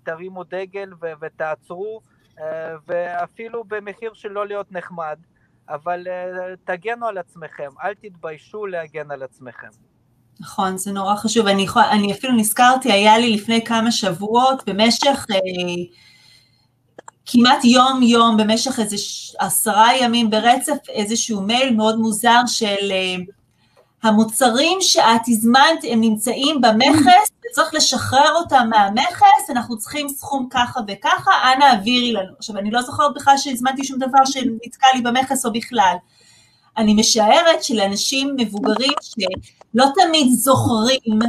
תרימו 0.04 0.44
דגל 0.44 0.94
ו- 1.02 1.12
ותעצרו, 1.22 2.02
ואפילו 2.88 3.64
במחיר 3.64 4.14
של 4.14 4.30
לא 4.30 4.48
להיות 4.48 4.72
נחמד, 4.72 5.20
אבל 5.70 6.08
תגנו 6.64 7.08
על 7.08 7.18
עצמכם, 7.18 7.70
אל 7.84 7.94
תתביישו 7.94 8.66
להגן 8.66 9.12
על 9.12 9.24
עצמכם. 9.24 9.70
נכון, 10.40 10.78
זה 10.78 10.92
נורא 10.92 11.16
חשוב. 11.16 11.48
אני, 11.48 11.62
יכול, 11.62 11.82
אני 11.92 12.14
אפילו 12.14 12.34
נזכרתי, 12.34 12.92
היה 12.92 13.18
לי 13.18 13.36
לפני 13.36 13.66
כמה 13.66 13.92
שבועות, 13.92 14.70
במשך 14.70 15.26
אה, 15.32 15.38
כמעט 17.26 17.66
יום-יום, 17.66 18.38
במשך 18.38 18.80
איזה 18.80 18.96
עשרה 19.40 19.98
ימים 19.98 20.30
ברצף, 20.30 20.78
איזשהו 20.90 21.42
מייל 21.42 21.76
מאוד 21.76 22.00
מוזר 22.00 22.40
של 22.48 22.92
אה, 22.92 23.16
המוצרים 24.04 24.78
שאת 24.82 25.22
הזמנת, 25.28 25.84
הם 25.92 26.02
נמצאים 26.02 26.62
במכס, 26.62 27.32
וצריך 27.46 27.74
לשחרר 27.74 28.36
אותם 28.36 28.70
מהמכס, 28.70 29.50
אנחנו 29.50 29.78
צריכים 29.78 30.10
סכום 30.10 30.48
ככה 30.50 30.80
וככה, 30.88 31.32
אנא 31.56 31.64
העבירי 31.64 32.12
לנו. 32.12 32.34
עכשיו, 32.38 32.58
אני 32.58 32.72
לא 32.72 32.82
זוכרת 32.82 33.14
בכלל 33.16 33.38
שהזמנתי 33.38 33.84
שום 33.84 34.00
דבר 34.00 34.26
שנתקע 34.26 34.88
לי 34.96 35.02
במכס 35.02 35.46
או 35.46 35.54
בכלל. 35.54 35.96
אני 36.78 36.94
משערת 36.94 37.64
שלאנשים 37.64 38.36
מבוגרים 38.38 38.94
שלא 39.02 39.86
תמיד 39.96 40.32
זוכרים 40.32 41.20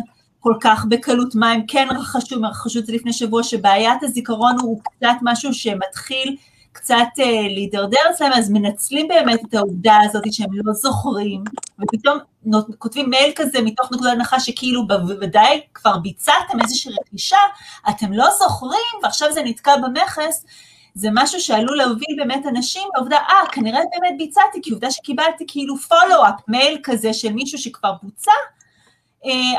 כל 0.40 0.54
כך 0.60 0.84
בקלות 0.88 1.34
מה 1.34 1.50
הם 1.50 1.60
כן 1.68 1.88
רכשו, 1.90 2.36
הם 2.36 2.44
רכשו 2.44 2.78
את 2.78 2.86
זה 2.86 2.92
לפני 2.92 3.12
שבוע, 3.12 3.42
שבעיית 3.42 4.02
הזיכרון 4.02 4.56
הוא 4.60 4.80
קצת 4.82 5.16
משהו 5.22 5.54
שמתחיל 5.54 6.36
קצת 6.74 7.06
אה, 7.18 7.48
להידרדר 7.48 7.98
אצלם, 8.10 8.30
אז 8.34 8.50
מנצלים 8.50 9.08
באמת 9.08 9.40
את 9.48 9.54
העובדה 9.54 9.96
הזאת 10.04 10.32
שהם 10.32 10.48
לא 10.52 10.72
זוכרים, 10.72 11.44
ופתאום 11.80 12.18
נות, 12.44 12.66
כותבים 12.78 13.10
מייל 13.10 13.32
כזה 13.36 13.62
מתוך 13.62 13.92
נקודת 13.92 14.12
הנחה 14.12 14.40
שכאילו 14.40 14.86
בוודאי 14.86 15.60
כבר 15.74 15.98
ביצעתם 15.98 16.60
איזושהי 16.62 16.92
רכישה, 17.00 17.38
אתם 17.88 18.12
לא 18.12 18.26
זוכרים, 18.38 19.02
ועכשיו 19.02 19.32
זה 19.32 19.42
נתקע 19.42 19.76
במכס, 19.76 20.46
זה 20.94 21.08
משהו 21.12 21.40
שעלול 21.40 21.76
להוביל 21.76 22.16
באמת 22.16 22.46
אנשים 22.46 22.82
לעובדה, 22.94 23.16
אה, 23.16 23.46
כנראה 23.52 23.80
באמת 23.92 24.18
ביצעתי, 24.18 24.58
כי 24.62 24.70
עובדה 24.70 24.90
שקיבלתי 24.90 25.44
כאילו 25.48 25.76
פולו-אפ, 25.76 26.40
מייל 26.48 26.78
כזה 26.82 27.12
של 27.12 27.32
מישהו 27.32 27.58
שכבר 27.58 27.92
בוצע, 28.02 28.32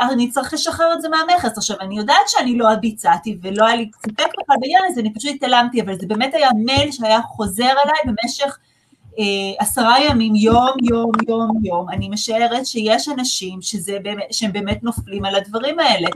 אני 0.02 0.30
צריך 0.30 0.54
לשחרר 0.54 0.94
את 0.94 1.02
זה 1.02 1.10
מהמכס. 1.10 1.58
עכשיו, 1.58 1.78
אני 1.80 1.98
יודעת 1.98 2.28
שאני 2.28 2.58
לא 2.58 2.76
ביצעתי 2.76 3.38
ולא 3.42 3.66
היה 3.66 3.76
לי 3.76 3.92
סיפק 4.06 4.28
בכלל 4.42 4.56
בעניין 4.60 4.84
הזה, 4.88 5.02
אני 5.02 5.14
פשוט 5.14 5.32
התעלמתי, 5.36 5.82
אבל 5.82 6.00
זה 6.00 6.08
באמת 6.08 6.34
היה 6.34 6.50
מייל 6.66 6.92
שהיה 6.92 7.22
חוזר 7.22 7.72
אליי 7.72 8.16
במשך 8.16 8.58
אה, 9.20 9.24
עשרה 9.60 9.96
ימים, 10.06 10.36
יום, 10.36 10.72
יום, 10.84 11.12
יום, 11.28 11.52
יום. 11.64 11.90
אני 11.90 12.10
משערת 12.10 12.66
שיש 12.66 13.10
אנשים 13.10 13.62
שזה 13.62 13.98
באמת, 14.04 14.34
שהם 14.34 14.52
באמת 14.52 14.84
נופלים 14.84 15.26
על 15.26 15.36
הדברים 15.36 15.80
האלה. 15.80 16.08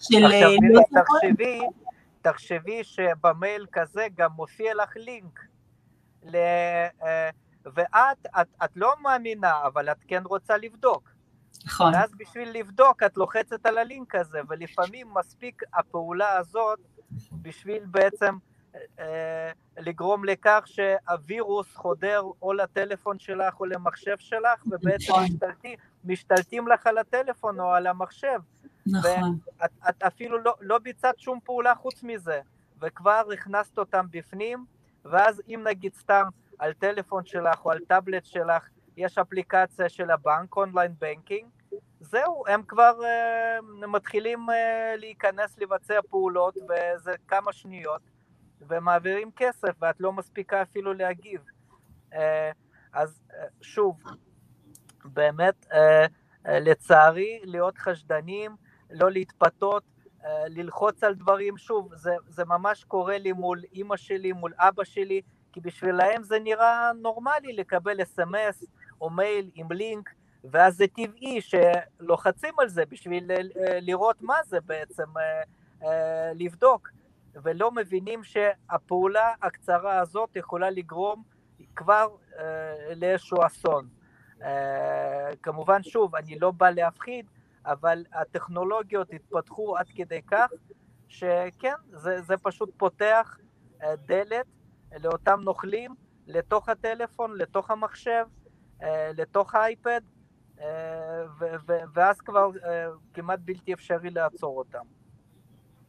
של, 0.00 0.24
עכשיו, 0.24 0.50
לא 0.70 0.80
תחשבי, 0.94 1.60
תחשבי 2.22 2.84
שבמייל 2.84 3.66
כזה 3.72 4.06
גם 4.16 4.30
מופיע 4.36 4.74
לך 4.74 4.92
לינק. 4.96 5.40
ל... 6.24 6.36
אה, 7.02 7.30
ואת, 7.74 8.26
את, 8.40 8.46
את 8.64 8.70
לא 8.76 8.92
מאמינה, 9.02 9.52
אבל 9.66 9.90
את 9.90 9.96
כן 10.08 10.22
רוצה 10.24 10.56
לבדוק. 10.56 11.15
נכון. 11.64 11.94
ואז 11.94 12.10
בשביל 12.18 12.58
לבדוק 12.58 13.02
את 13.02 13.16
לוחצת 13.16 13.66
על 13.66 13.78
הלינק 13.78 14.14
הזה, 14.14 14.40
ולפעמים 14.48 15.06
מספיק 15.14 15.62
הפעולה 15.74 16.36
הזאת 16.36 16.78
בשביל 17.32 17.84
בעצם 17.86 18.36
אה, 18.98 19.50
לגרום 19.78 20.24
לכך 20.24 20.62
שהווירוס 20.66 21.74
חודר 21.74 22.22
או 22.42 22.52
לטלפון 22.52 23.18
שלך 23.18 23.60
או 23.60 23.64
למחשב 23.64 24.16
שלך, 24.18 24.66
ובעצם 24.66 25.12
נכון. 25.12 25.24
משתלטים, 25.24 25.78
משתלטים 26.04 26.68
לך 26.68 26.86
על 26.86 26.98
הטלפון 26.98 27.60
או 27.60 27.74
על 27.74 27.86
המחשב. 27.86 28.40
נכון. 28.86 29.38
ואת 29.60 29.70
את 29.88 30.02
אפילו 30.02 30.38
לא, 30.38 30.54
לא 30.60 30.78
ביצעת 30.78 31.18
שום 31.18 31.38
פעולה 31.44 31.74
חוץ 31.74 32.02
מזה, 32.02 32.40
וכבר 32.80 33.22
הכנסת 33.32 33.78
אותם 33.78 34.06
בפנים, 34.10 34.64
ואז 35.04 35.42
אם 35.48 35.60
נגיד 35.66 35.94
סתם 35.94 36.24
על 36.58 36.72
טלפון 36.72 37.24
שלך 37.24 37.64
או 37.64 37.70
על 37.70 37.78
טאבלט 37.88 38.24
שלך 38.24 38.68
יש 38.96 39.18
אפליקציה 39.18 39.88
של 39.88 40.10
הבנק, 40.10 40.56
online 40.56 40.94
banking, 40.98 41.48
זהו, 42.00 42.44
הם 42.48 42.62
כבר 42.62 42.98
אה, 43.00 43.86
מתחילים 43.86 44.50
אה, 44.50 44.52
להיכנס 44.96 45.58
לבצע 45.58 46.00
פעולות, 46.10 46.54
וזה 46.56 47.12
כמה 47.28 47.52
שניות, 47.52 48.02
ומעבירים 48.60 49.30
כסף, 49.36 49.76
ואת 49.80 50.00
לא 50.00 50.12
מספיקה 50.12 50.62
אפילו 50.62 50.92
להגיב. 50.92 51.40
Uh, 52.12 52.16
אז 52.92 53.20
uh, 53.30 53.34
שוב, 53.60 54.00
באמת, 55.04 55.66
uh, 55.66 55.74
uh, 55.74 56.50
לצערי, 56.50 57.40
להיות 57.44 57.78
חשדנים, 57.78 58.56
לא 58.90 59.10
להתפתות, 59.10 59.82
uh, 60.20 60.24
ללחוץ 60.48 61.04
על 61.04 61.14
דברים, 61.14 61.58
שוב, 61.58 61.94
זה, 61.94 62.14
זה 62.28 62.44
ממש 62.44 62.84
קורה 62.84 63.18
לי 63.18 63.32
מול 63.32 63.62
אימא 63.72 63.96
שלי, 63.96 64.32
מול 64.32 64.52
אבא 64.58 64.84
שלי, 64.84 65.20
כי 65.52 65.60
בשבילהם 65.60 66.22
זה 66.22 66.38
נראה 66.38 66.90
נורמלי 67.02 67.52
לקבל 67.52 68.02
אס.אם.אס 68.02 68.64
או 69.00 69.10
מייל 69.10 69.50
עם 69.54 69.72
לינק, 69.72 70.10
ואז 70.50 70.76
זה 70.76 70.86
טבעי 70.86 71.40
שלוחצים 71.40 72.54
על 72.58 72.68
זה 72.68 72.84
בשביל 72.86 73.30
אה, 73.30 73.36
לראות 73.80 74.22
מה 74.22 74.34
זה 74.46 74.60
בעצם, 74.60 75.18
אה, 75.18 75.42
אה, 75.82 76.32
לבדוק, 76.34 76.88
ולא 77.42 77.70
מבינים 77.70 78.24
שהפעולה 78.24 79.32
הקצרה 79.42 80.00
הזאת 80.00 80.36
יכולה 80.36 80.70
לגרום 80.70 81.22
כבר 81.76 82.08
לאיזשהו 82.96 83.38
אסון. 83.46 83.88
כמובן, 85.42 85.82
שוב, 85.82 86.14
אני 86.14 86.38
לא 86.38 86.50
בא 86.50 86.70
להפחיד, 86.70 87.26
אבל 87.64 88.04
הטכנולוגיות 88.12 89.12
התפתחו 89.12 89.76
עד 89.76 89.86
כדי 89.94 90.22
כך 90.22 90.50
שכן, 91.08 91.74
זה, 91.90 92.22
זה 92.22 92.36
פשוט 92.36 92.70
פותח 92.76 93.38
דלת 94.06 94.46
לאותם 95.00 95.40
נוכלים 95.40 95.94
לתוך 96.26 96.68
הטלפון, 96.68 97.36
לתוך 97.36 97.70
המחשב, 97.70 98.26
לתוך 99.16 99.54
האייפד, 99.54 100.00
ואז 101.94 102.20
כבר 102.20 102.50
אה, 102.64 102.86
כמעט 103.14 103.38
בלתי 103.44 103.72
אפשרי 103.72 104.10
לעצור 104.10 104.58
אותם. 104.58 104.84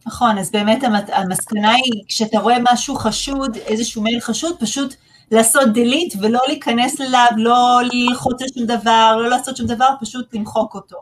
נכון, 0.06 0.38
אז 0.38 0.52
באמת 0.52 0.84
המסקנה 1.14 1.72
היא, 1.72 2.04
כשאתה 2.08 2.40
רואה 2.40 2.56
משהו 2.74 2.96
חשוד, 2.96 3.56
איזשהו 3.56 4.04
מייל 4.04 4.20
חשוד, 4.20 4.60
פשוט 4.60 4.94
לעשות 5.32 5.64
delete 5.64 6.18
ולא 6.22 6.40
להיכנס 6.48 7.02
אליו, 7.02 7.28
לא 7.38 7.80
ללחוץ 7.92 8.42
על 8.42 8.48
שום 8.48 8.66
דבר, 8.66 9.18
לא 9.22 9.30
לעשות 9.30 9.58
שום 9.58 9.68
דבר, 9.68 9.90
פשוט 10.02 10.34
למחוק 10.34 10.76
אותו. 10.76 11.02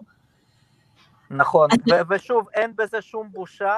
נכון, 1.30 1.70
ושוב, 2.10 2.48
אין 2.54 2.76
בזה 2.76 3.02
שום 3.02 3.30
בושה, 3.32 3.78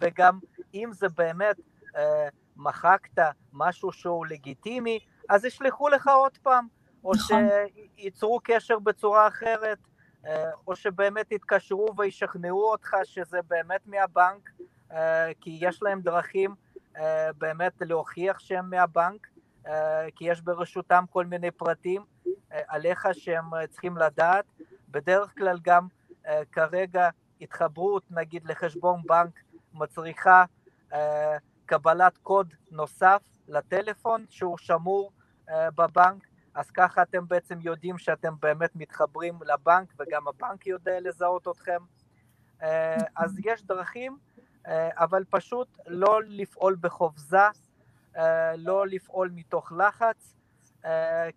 וגם 0.00 0.38
אם 0.74 0.90
זה 0.92 1.06
באמת 1.16 1.56
אה, 1.96 2.28
מחקת 2.56 3.22
משהו 3.52 3.92
שהוא 3.92 4.26
לגיטימי, 4.26 4.98
אז 5.28 5.44
ישלחו 5.44 5.88
לך 5.88 6.08
עוד 6.08 6.38
פעם. 6.42 6.66
או 7.04 7.12
נכון. 7.14 7.48
שייצרו 7.96 8.40
קשר 8.44 8.78
בצורה 8.78 9.28
אחרת, 9.28 9.78
אה, 10.26 10.50
או 10.66 10.76
שבאמת 10.76 11.32
יתקשרו 11.32 11.96
וישכנעו 11.96 12.70
אותך 12.70 12.96
שזה 13.04 13.38
באמת 13.48 13.86
מהבנק, 13.86 14.50
אה, 14.92 15.30
כי 15.40 15.58
יש 15.60 15.82
להם 15.82 16.00
דרכים 16.00 16.54
אה, 16.96 17.32
באמת 17.32 17.72
להוכיח 17.80 18.38
שהם 18.38 18.70
מהבנק, 18.70 19.26
כי 20.16 20.24
יש 20.24 20.40
ברשותם 20.40 21.04
כל 21.10 21.26
מיני 21.26 21.50
פרטים 21.50 22.04
עליך 22.50 23.06
שהם 23.12 23.44
צריכים 23.70 23.96
לדעת. 23.96 24.44
בדרך 24.88 25.34
כלל 25.38 25.58
גם 25.62 25.86
כרגע 26.52 27.08
התחברות 27.40 28.02
נגיד 28.10 28.44
לחשבון 28.44 29.02
בנק 29.06 29.40
מצריכה 29.74 30.44
קבלת 31.66 32.18
קוד 32.18 32.54
נוסף 32.70 33.22
לטלפון 33.48 34.24
שהוא 34.28 34.58
שמור 34.58 35.12
בבנק, 35.50 36.26
אז 36.54 36.70
ככה 36.70 37.02
אתם 37.02 37.28
בעצם 37.28 37.58
יודעים 37.60 37.98
שאתם 37.98 38.34
באמת 38.40 38.76
מתחברים 38.76 39.38
לבנק 39.42 39.92
וגם 39.98 40.28
הבנק 40.28 40.66
יודע 40.66 41.00
לזהות 41.00 41.48
אתכם. 41.48 41.78
אה, 42.62 42.96
אז 43.16 43.38
יש 43.44 43.64
דרכים, 43.64 44.18
אה, 44.66 44.88
אבל 44.96 45.24
פשוט 45.30 45.68
לא 45.86 46.20
לפעול 46.22 46.76
בחופזה, 46.80 47.48
לא 48.56 48.86
לפעול 48.86 49.30
מתוך 49.34 49.72
לחץ, 49.72 50.34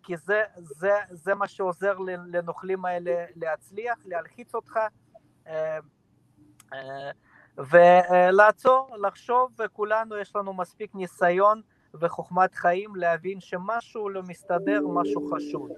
כי 0.04 0.18
זה, 0.18 0.44
זה, 0.58 0.92
זה 1.12 1.36
מה 1.36 1.48
שעוזר 1.48 1.98
לנוכלים 2.28 2.86
האלה 2.86 3.26
להצליח, 3.36 3.98
להלחיץ 4.06 4.56
אותך, 4.56 4.80
ולעצור, 7.58 8.98
לחשוב, 8.98 9.52
וכולנו 9.60 10.18
יש 10.18 10.36
לנו 10.36 10.54
מספיק 10.54 10.96
ניסיון 10.96 11.62
וחוכמת 12.00 12.56
חיים 12.56 12.96
להבין 12.96 13.40
שמשהו 13.40 14.10
לא 14.10 14.22
מסתדר, 14.24 14.82
משהו 14.88 15.32
חשוד. 15.36 15.72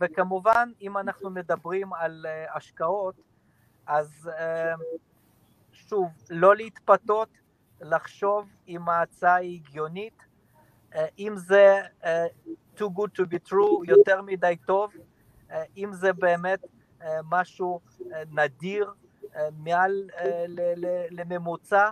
וכמובן, 0.00 0.70
אם 0.80 0.98
אנחנו 0.98 1.30
מדברים 1.30 1.92
על 1.92 2.26
השקעות, 2.54 3.14
אז 3.86 4.30
שוב, 5.72 6.08
לא 6.30 6.56
להתפתות, 6.56 7.28
לחשוב 7.80 8.48
אם 8.68 8.88
ההצעה 8.88 9.34
היא 9.34 9.60
הגיונית, 9.60 10.26
אם 11.18 11.34
זה 11.36 11.80
too 12.76 12.88
good 12.96 13.20
to 13.20 13.22
be 13.22 13.50
true, 13.50 13.84
יותר 13.84 14.22
מדי 14.22 14.56
טוב, 14.66 14.92
אם 15.76 15.92
זה 15.92 16.12
באמת 16.12 16.60
משהו 17.24 17.80
נדיר, 18.30 18.92
מעל 19.58 20.10
לממוצע, 21.10 21.90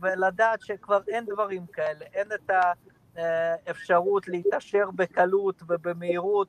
ולדעת 0.00 0.60
שכבר 0.60 1.00
אין 1.08 1.26
דברים 1.26 1.66
כאלה, 1.66 2.04
אין 2.14 2.26
את 2.32 2.50
האפשרות 3.16 4.28
להתעשר 4.28 4.90
בקלות 4.90 5.62
ובמהירות, 5.68 6.48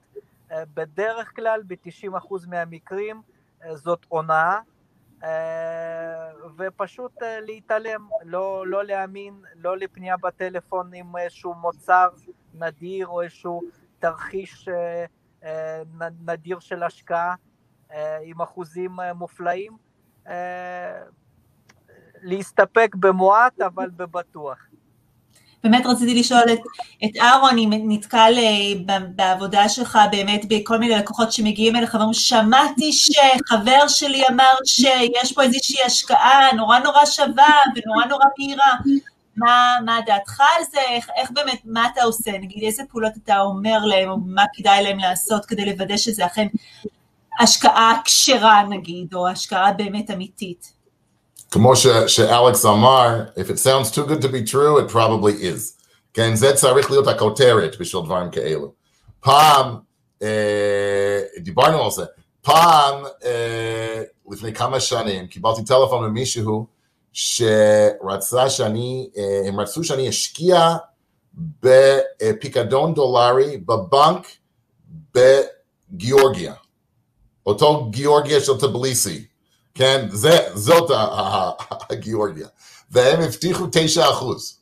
בדרך 0.52 1.36
כלל 1.36 1.62
ב-90% 1.68 2.36
מהמקרים 2.48 3.22
זאת 3.74 4.06
הונאה, 4.10 4.60
ופשוט 6.58 7.14
להתעלם, 7.22 8.10
לא, 8.24 8.68
לא 8.68 8.84
להאמין, 8.84 9.42
לא 9.56 9.78
לפנייה 9.78 10.18
בטלפון 10.18 10.94
עם 10.94 11.18
איזשהו 11.18 11.54
מוצר 11.54 12.08
נדיר 12.54 13.08
או 13.08 13.22
איזשהו 13.22 13.62
תרחיש 14.00 14.70
נדיר 16.26 16.60
של 16.60 16.84
השקעה 16.84 17.36
עם 18.22 18.42
אחוזים 18.42 18.92
מופלאים, 19.16 19.78
להסתפק 22.24 22.96
במועט 22.96 23.62
אבל 23.62 23.90
בבטוח. 23.90 24.58
באמת 25.64 25.86
רציתי 25.86 26.20
לשאול 26.20 26.44
את, 26.54 26.60
את 27.06 27.18
אהרון, 27.22 27.58
אם 27.58 27.70
נתקל 27.74 28.34
בעבודה 29.16 29.70
שלך 29.70 30.00
באמת 30.12 30.42
בכל 30.50 30.78
מיני 30.78 30.96
לקוחות 30.96 31.32
שמגיעים 31.32 31.76
אליך 31.76 31.94
ואומרים, 31.94 32.14
שמעתי 32.14 32.92
שחבר 32.94 33.88
שלי 33.88 34.24
אמר 34.32 34.54
שיש 34.66 35.34
פה 35.34 35.44
איזושהי 35.44 35.84
השקעה 35.86 36.56
נורא 36.56 36.80
נורא 36.80 37.06
שווה 37.06 37.54
ונורא 37.76 38.06
נורא 38.06 38.26
מהירה. 38.38 38.76
מה, 39.38 39.76
מה 39.86 40.00
דעתך 40.06 40.40
על 40.40 40.64
זה? 40.72 40.80
איך, 40.80 41.10
איך 41.16 41.32
באמת, 41.32 41.62
מה 41.66 41.88
אתה 41.94 42.04
עושה? 42.04 42.32
נגיד, 42.32 42.64
איזה 42.64 42.84
פעולות 42.90 43.14
אתה 43.24 43.40
אומר 43.40 43.86
להם, 43.86 44.10
או 44.10 44.18
מה 44.18 44.44
כדאי 44.54 44.84
להם 44.84 45.00
לעשות 45.00 45.46
כדי 45.46 45.66
לוודא 45.66 45.98
שזה 45.98 46.26
אכן 46.26 46.48
השקעה 47.40 48.02
כשרה 48.06 48.64
נגיד, 48.70 49.14
או 49.14 49.28
השקעה 49.28 49.74
באמת 49.74 50.12
אמיתית? 50.12 50.77
כמו 51.52 51.76
שאלכס 52.08 52.66
אמר, 52.66 53.22
if 53.36 53.50
it 53.50 53.58
sounds 53.58 53.92
too 53.92 54.06
good 54.10 54.22
to 54.22 54.28
be 54.28 54.52
true, 54.52 54.78
it 54.80 54.92
probably 54.92 55.42
is. 55.42 55.78
כן, 56.14 56.36
זה 56.36 56.54
צריך 56.56 56.92
להיות 56.92 57.08
הכותרת 57.08 57.76
בשביל 57.80 58.02
דברים 58.06 58.32
כאלו. 58.32 58.74
פעם, 59.20 59.76
אה, 60.22 61.22
דיברנו 61.40 61.84
על 61.84 61.92
זה, 61.92 62.06
פעם, 62.42 63.04
אה, 63.26 64.04
לפני 64.32 64.54
כמה 64.54 64.80
שנים, 64.80 65.28
קיבלתי 65.28 65.64
טלפון 65.64 66.10
ממישהו 66.10 66.68
שרצה 67.14 68.50
שאני, 68.50 69.10
אה, 69.18 69.48
הם 69.48 69.60
רצו 69.60 69.84
שאני 69.84 70.10
אשקיע 70.10 70.76
בפיקדון 71.64 72.94
דולרי 72.94 73.58
בבנק 73.58 74.28
בגיאורגיה. 75.14 76.54
אותו 77.46 77.90
גיאורגיה 77.90 78.42
של 78.42 78.58
טבליסי. 78.60 79.26
כן, 79.78 80.08
זה, 80.12 80.40
זאת 80.54 80.92
הגיאורגיה. 81.90 82.48
והם 82.92 83.22
הבטיחו 83.22 83.66
תשע 83.72 84.10
אחוז. 84.10 84.58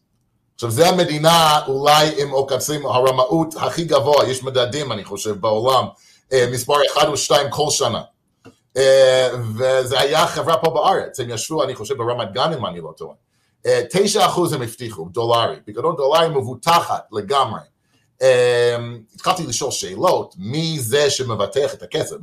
עכשיו, 0.56 0.71
זו 0.71 0.86
המדינה 0.86 1.65
אולי 1.67 2.21
עם 2.21 2.32
עוקצים 2.32 2.86
הרמאות 2.86 3.56
הכי 3.58 3.84
גבוה, 3.84 4.30
יש 4.30 4.43
מדדים, 4.43 4.91
אני 4.91 5.04
חושב, 5.04 5.41
בעולם, 5.41 5.86
אה, 6.34 6.47
מספר 6.51 6.73
אחד 6.91 7.08
או 7.08 7.17
שתיים 7.17 7.49
כל 7.49 7.67
שנה. 7.69 8.01
אה, 8.78 9.30
וזה 9.58 9.99
היה 9.99 10.28
חברה 10.28 10.58
פה 10.58 10.69
בארץ, 10.69 11.19
הם 11.19 11.30
ישבו, 11.30 11.63
אני 11.63 11.75
חושב, 11.75 11.97
ברמת 11.97 12.32
גן, 12.34 12.54
אם 12.54 12.65
אני 12.65 12.82
לא 12.82 12.93
טועה. 12.97 13.15
אה, 13.65 13.82
תשע 13.91 14.25
אחוז 14.25 14.54
הם 14.54 14.62
הבטיחו, 14.62 15.10
דולרי. 15.12 15.56
פיקדון 15.65 15.95
דולרי 15.95 16.30
מבוטחת 16.30 17.08
לגמרי. 17.12 17.60
התחלתי 19.15 19.47
לשאול 19.47 19.71
שאלות, 19.71 20.36
מי 20.38 20.80
זה 20.80 21.10
שמבטח 21.10 21.73
את 21.73 21.84
הכסף, 21.84 22.15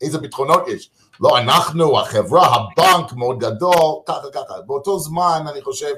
איזה 0.00 0.18
ביטחונות 0.18 0.68
יש. 0.68 0.90
לא 1.20 1.38
אנחנו, 1.38 2.00
החברה, 2.00 2.54
הבנק 2.54 3.12
מאוד 3.12 3.38
גדול, 3.38 4.02
ככה 4.06 4.30
ככה. 4.32 4.54
באותו 4.66 4.98
זמן 4.98 5.44
אני 5.50 5.62
חושב 5.62 5.92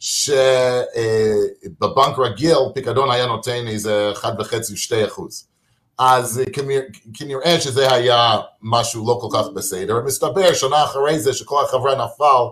שבבנק 0.00 0.98
רגיל 2.18 2.58
פיקדון 2.74 3.10
היה 3.10 3.26
נותן 3.26 3.68
איזה 3.68 4.12
1.5-2 4.14 4.24
אחוז. 5.06 5.46
אז 5.98 6.42
כנראה 7.14 7.60
שזה 7.60 7.92
היה 7.92 8.38
משהו 8.62 9.06
לא 9.06 9.18
כל 9.20 9.28
כך 9.32 9.46
בסדר. 9.54 10.00
מסתבר 10.04 10.54
שנה 10.54 10.84
אחרי 10.84 11.20
זה 11.20 11.32
שכל 11.32 11.64
החברה 11.64 11.94
נפל 11.94 12.44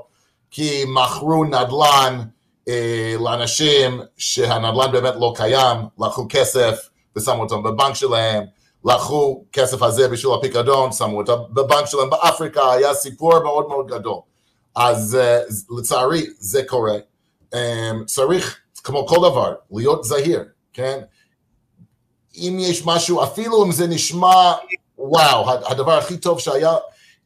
כי 0.50 0.84
מכרו 0.88 1.44
נדל"ן 1.44 2.20
אה, 2.68 3.14
לאנשים 3.20 4.00
שהנדל"ן 4.16 4.92
באמת 4.92 5.14
לא 5.20 5.32
קיים, 5.36 5.78
לקחו 5.98 6.26
כסף 6.28 6.88
ושמו 7.16 7.42
אותם 7.42 7.62
בבנק 7.62 7.94
שלהם. 7.94 8.44
לקחו 8.84 9.44
כסף 9.52 9.82
הזה 9.82 10.08
בשביל 10.08 10.32
הפיקדון, 10.34 10.92
שמו 10.92 11.18
אותה 11.18 11.36
בבנק 11.36 11.86
שלהם 11.86 12.10
באפריקה, 12.10 12.72
היה 12.72 12.94
סיפור 12.94 13.38
מאוד 13.42 13.68
מאוד 13.68 13.86
גדול. 13.86 14.20
אז 14.76 15.18
uh, 15.20 15.54
לצערי 15.78 16.26
זה 16.38 16.62
קורה. 16.66 16.96
Um, 17.54 17.56
צריך, 18.06 18.58
כמו 18.84 19.06
כל 19.06 19.16
דבר, 19.16 19.54
להיות 19.70 20.04
זהיר, 20.04 20.44
כן? 20.72 21.00
אם 22.34 22.56
יש 22.60 22.86
משהו, 22.86 23.22
אפילו 23.22 23.64
אם 23.64 23.72
זה 23.72 23.86
נשמע, 23.86 24.52
וואו, 24.98 25.50
הדבר 25.50 25.92
הכי 25.92 26.16
טוב 26.16 26.40
שהיה, 26.40 26.76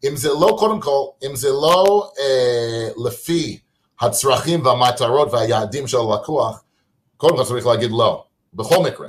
אם 0.08 0.16
זה 0.16 0.28
לא, 0.28 0.56
קודם 0.58 0.80
כל, 0.80 1.04
אם 1.26 1.36
זה 1.36 1.50
לא 1.50 2.10
uh, 2.16 3.06
לפי 3.06 3.58
הצרכים 4.00 4.66
והמטרות 4.66 5.28
והיעדים 5.32 5.86
של 5.86 5.98
הלקוח, 5.98 6.62
קודם 7.16 7.36
כל 7.36 7.44
צריך 7.44 7.66
להגיד 7.66 7.90
לא, 7.90 8.24
בכל 8.54 8.78
מקרה. 8.78 9.08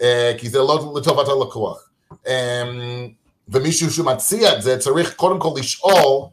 Uh, 0.00 0.04
כי 0.38 0.50
זה 0.50 0.58
לא 0.58 0.92
לטובת 0.96 1.28
הלקוח. 1.28 1.88
Um, 2.12 2.28
ומישהו 3.48 3.90
שמציע 3.90 4.56
את 4.56 4.62
זה 4.62 4.78
צריך 4.78 5.14
קודם 5.14 5.38
כל 5.38 5.50
לשאול 5.56 6.26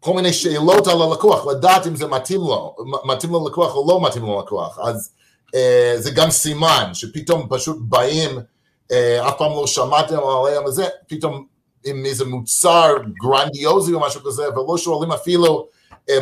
כל 0.00 0.12
מיני 0.12 0.32
שאלות 0.32 0.86
על 0.86 1.02
הלקוח, 1.02 1.46
לדעת 1.46 1.86
אם 1.86 1.96
זה 1.96 2.06
מתאים 2.06 2.40
לו, 2.40 2.76
מתאים 3.04 3.32
לו 3.32 3.48
לקוח 3.48 3.74
או 3.74 3.88
לא 3.88 4.00
מתאים 4.02 4.24
לו 4.24 4.40
לקוח, 4.40 4.78
אז 4.78 5.10
uh, 5.46 5.50
זה 5.96 6.10
גם 6.10 6.30
סימן 6.30 6.90
שפתאום 6.94 7.46
פשוט 7.50 7.76
באים, 7.80 8.38
uh, 8.38 8.94
אף 9.28 9.34
פעם 9.38 9.52
לא 9.52 9.66
שמעתם 9.66 10.18
עליהם 10.18 10.64
וזה, 10.64 10.86
פתאום 11.08 11.46
עם 11.84 12.04
איזה 12.06 12.24
מוצר 12.24 12.94
גרנדיוזי 13.22 13.94
או 13.94 14.00
משהו 14.00 14.20
כזה, 14.24 14.42
ולא 14.48 14.78
שואלים 14.78 15.12
אפילו 15.12 15.68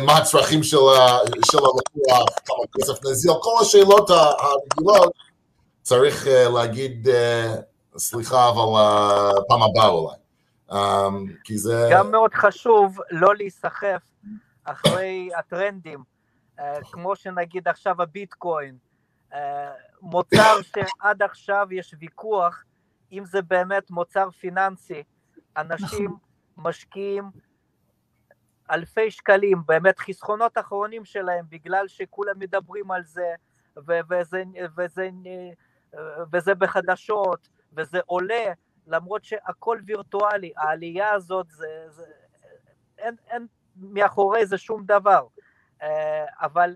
מה 0.01 0.17
הצרכים 0.17 0.63
של, 0.63 0.77
של 1.51 1.57
הלקוח, 1.57 2.29
כמה 2.45 2.57
כסף 2.77 3.05
נזיל, 3.05 3.31
כל 3.41 3.53
השאלות 3.61 4.09
הרגילות 4.09 5.13
צריך 5.83 6.25
uh, 6.25 6.49
להגיד, 6.55 7.07
uh, 7.07 7.97
סליחה, 7.97 8.49
אבל 8.49 8.59
uh, 8.59 9.43
פעם 9.47 9.63
הבאה 9.63 9.87
אולי. 9.87 10.15
Um, 10.69 11.43
כי 11.43 11.57
זה... 11.57 11.89
גם 11.91 12.11
מאוד 12.11 12.33
חשוב 12.33 12.97
לא 13.11 13.35
להיסחף 13.35 14.01
אחרי 14.63 15.29
הטרנדים, 15.37 16.03
uh, 16.59 16.61
כמו 16.91 17.15
שנגיד 17.15 17.67
עכשיו 17.67 18.01
הביטקוין, 18.01 18.77
uh, 19.31 19.35
מוצר 20.01 20.55
שעד 20.61 21.21
עכשיו 21.23 21.67
יש 21.71 21.95
ויכוח 21.99 22.63
אם 23.11 23.25
זה 23.25 23.41
באמת 23.41 23.91
מוצר 23.91 24.29
פיננסי, 24.31 25.03
אנשים 25.57 26.05
נכון. 26.05 26.17
משקיעים 26.57 27.23
אלפי 28.71 29.11
שקלים, 29.11 29.61
באמת 29.65 29.99
חסכונות 29.99 30.57
אחרונים 30.57 31.05
שלהם, 31.05 31.45
בגלל 31.49 31.87
שכולם 31.87 32.39
מדברים 32.39 32.91
על 32.91 33.03
זה, 33.03 33.33
ו- 33.87 33.99
וזה, 34.09 34.43
וזה, 34.77 35.09
וזה 36.33 36.55
בחדשות, 36.55 37.49
וזה 37.73 37.99
עולה, 38.05 38.53
למרות 38.87 39.23
שהכל 39.23 39.79
וירטואלי, 39.85 40.53
העלייה 40.57 41.11
הזאת, 41.11 41.51
זה, 41.51 41.85
זה, 41.89 42.05
אין, 42.97 43.15
אין 43.27 43.47
מאחורי 43.75 44.45
זה 44.45 44.57
שום 44.57 44.85
דבר, 44.85 45.27
אבל 46.41 46.75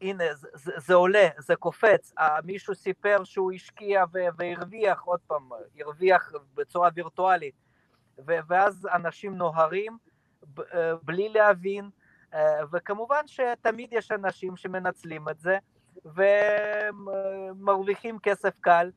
הנה, 0.00 0.24
זה, 0.34 0.48
זה, 0.54 0.72
זה 0.76 0.94
עולה, 0.94 1.28
זה 1.38 1.56
קופץ, 1.56 2.12
מישהו 2.44 2.74
סיפר 2.74 3.24
שהוא 3.24 3.52
השקיע 3.52 4.04
והרוויח, 4.38 5.02
עוד 5.02 5.20
פעם, 5.26 5.48
הרוויח 5.80 6.32
בצורה 6.54 6.90
וירטואלית, 6.94 7.54
ואז 8.26 8.88
אנשים 8.94 9.36
נוהרים 9.36 9.98
בלי 11.02 11.28
להבין, 11.28 11.90
וכמובן 12.72 13.26
שתמיד 13.26 13.92
יש 13.92 14.12
אנשים 14.12 14.56
שמנצלים 14.56 15.28
את 15.28 15.40
זה, 15.40 15.58
ומרוויחים 16.04 18.18
כסף 18.18 18.58
קל. 18.60 18.90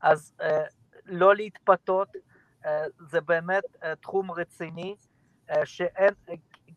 אז 0.00 0.34
לא 1.04 1.34
להתפתות, 1.34 2.08
זה 2.98 3.20
באמת 3.20 3.64
תחום 4.00 4.30
רציני, 4.30 4.96
שאין, 5.64 6.14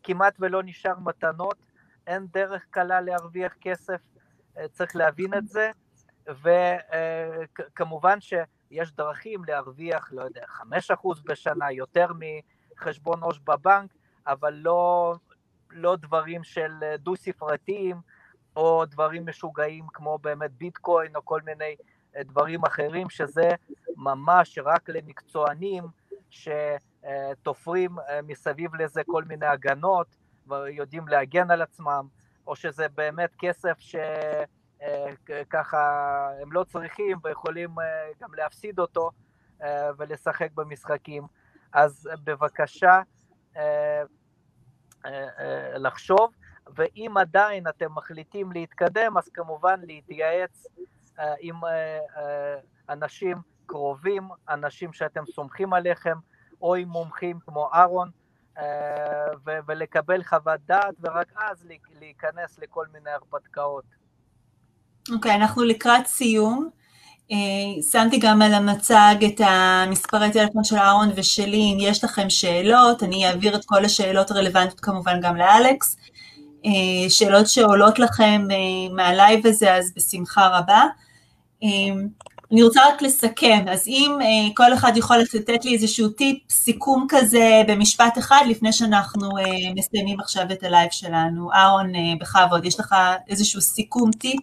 כמעט 0.03 0.35
ולא 0.39 0.63
נשאר 0.63 0.99
מתנות, 0.99 1.57
אין 2.07 2.27
דרך 2.27 2.65
קלה 2.69 3.01
להרוויח 3.01 3.53
כסף, 3.61 4.01
צריך 4.71 4.95
להבין 4.95 5.33
את 5.33 5.47
זה, 5.47 5.71
וכמובן 6.27 8.17
שיש 8.21 8.91
דרכים 8.91 9.45
להרוויח, 9.45 10.09
לא 10.11 10.21
יודע, 10.21 10.45
5% 10.93 11.07
בשנה, 11.25 11.71
יותר 11.71 12.07
מחשבון 12.75 13.23
עו"ש 13.23 13.39
בבנק, 13.39 13.93
אבל 14.27 14.53
לא, 14.53 15.15
לא 15.71 15.95
דברים 15.95 16.43
של 16.43 16.71
דו-ספרתיים, 16.99 17.97
או 18.59 18.85
דברים 18.85 19.25
משוגעים 19.25 19.87
כמו 19.93 20.17
באמת 20.17 20.51
ביטקוין, 20.51 21.15
או 21.15 21.25
כל 21.25 21.41
מיני 21.45 21.75
דברים 22.19 22.65
אחרים, 22.65 23.09
שזה 23.09 23.49
ממש 23.95 24.59
רק 24.63 24.89
למקצוענים 24.89 25.83
שתופרים 26.29 27.95
מסביב 28.23 28.75
לזה 28.75 29.01
כל 29.05 29.23
מיני 29.23 29.45
הגנות 29.45 30.15
ויודעים 30.47 31.07
להגן 31.07 31.51
על 31.51 31.61
עצמם, 31.61 32.07
או 32.47 32.55
שזה 32.55 32.87
באמת 32.95 33.35
כסף 33.39 33.77
שככה 34.79 36.29
הם 36.41 36.51
לא 36.51 36.63
צריכים 36.63 37.17
ויכולים 37.23 37.69
גם 38.21 38.33
להפסיד 38.33 38.79
אותו 38.79 39.11
ולשחק 39.97 40.51
במשחקים. 40.51 41.23
אז 41.73 42.09
בבקשה 42.23 43.01
לחשוב, 45.75 46.33
ואם 46.75 47.17
עדיין 47.17 47.67
אתם 47.67 47.87
מחליטים 47.95 48.51
להתקדם, 48.51 49.17
אז 49.17 49.29
כמובן 49.29 49.79
להתייעץ 49.83 50.67
עם 51.39 51.55
אנשים 52.89 53.37
קרובים, 53.65 54.23
אנשים 54.49 54.93
שאתם 54.93 55.23
סומכים 55.25 55.73
עליכם, 55.73 56.15
או 56.61 56.75
עם 56.75 56.89
מומחים 56.89 57.39
כמו 57.45 57.69
אהרון, 57.73 58.09
ולקבל 59.67 60.23
חוות 60.23 60.59
דעת, 60.65 60.95
ורק 61.01 61.31
אז 61.37 61.65
להיכנס 61.99 62.59
לכל 62.59 62.85
מיני 62.93 63.09
הרפתקאות. 63.09 63.83
אוקיי, 65.13 65.31
אוקיי, 65.31 65.35
אנחנו 65.35 65.63
לקראת 65.63 66.07
סיום. 66.07 66.69
שמתי 67.91 68.19
גם 68.19 68.41
על 68.41 68.53
המצג 68.53 69.15
את 69.25 69.41
המספרי 69.45 70.31
טלפון 70.33 70.63
של 70.63 70.75
אהרון 70.75 71.09
ושלי, 71.15 71.73
אם 71.73 71.77
יש 71.79 72.03
לכם 72.03 72.29
שאלות, 72.29 73.03
אני 73.03 73.27
אעביר 73.27 73.55
את 73.55 73.65
כל 73.65 73.85
השאלות 73.85 74.31
הרלוונטיות 74.31 74.79
כמובן 74.79 75.21
גם 75.21 75.35
לאלכס. 75.35 75.97
שאלות 77.09 77.47
שעולות 77.47 77.99
לכם 77.99 78.47
מהלייב 78.91 79.47
הזה, 79.47 79.75
אז 79.75 79.91
בשמחה 79.95 80.47
רבה. 80.47 80.83
אני 82.51 82.63
רוצה 82.63 82.81
רק 82.87 83.01
לסכם, 83.01 83.65
אז 83.69 83.87
אם 83.87 84.17
כל 84.55 84.73
אחד 84.73 84.91
יכול 84.95 85.17
לתת 85.17 85.65
לי 85.65 85.73
איזשהו 85.73 86.09
טיפ, 86.09 86.37
סיכום 86.49 87.05
כזה 87.09 87.61
במשפט 87.67 88.17
אחד, 88.17 88.43
לפני 88.49 88.73
שאנחנו 88.73 89.29
מסיימים 89.75 90.19
עכשיו 90.19 90.43
את 90.51 90.63
הלייב 90.63 90.89
שלנו. 90.91 91.51
אהרון, 91.53 91.91
בכבוד, 92.19 92.65
יש 92.65 92.79
לך 92.79 92.95
איזשהו 93.29 93.61
סיכום 93.61 94.11
טיפ? 94.11 94.39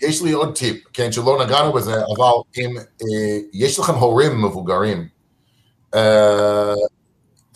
יש 0.00 0.22
לי 0.22 0.32
עוד 0.32 0.58
טיפ, 0.58 0.84
כן, 0.92 1.12
שלא 1.12 1.44
נגענו 1.44 1.72
בזה, 1.72 1.94
אבל 1.94 2.26
אם 2.56 2.74
יש 3.52 3.78
לכם 3.78 3.94
הורים 3.94 4.44
מבוגרים, 4.44 5.08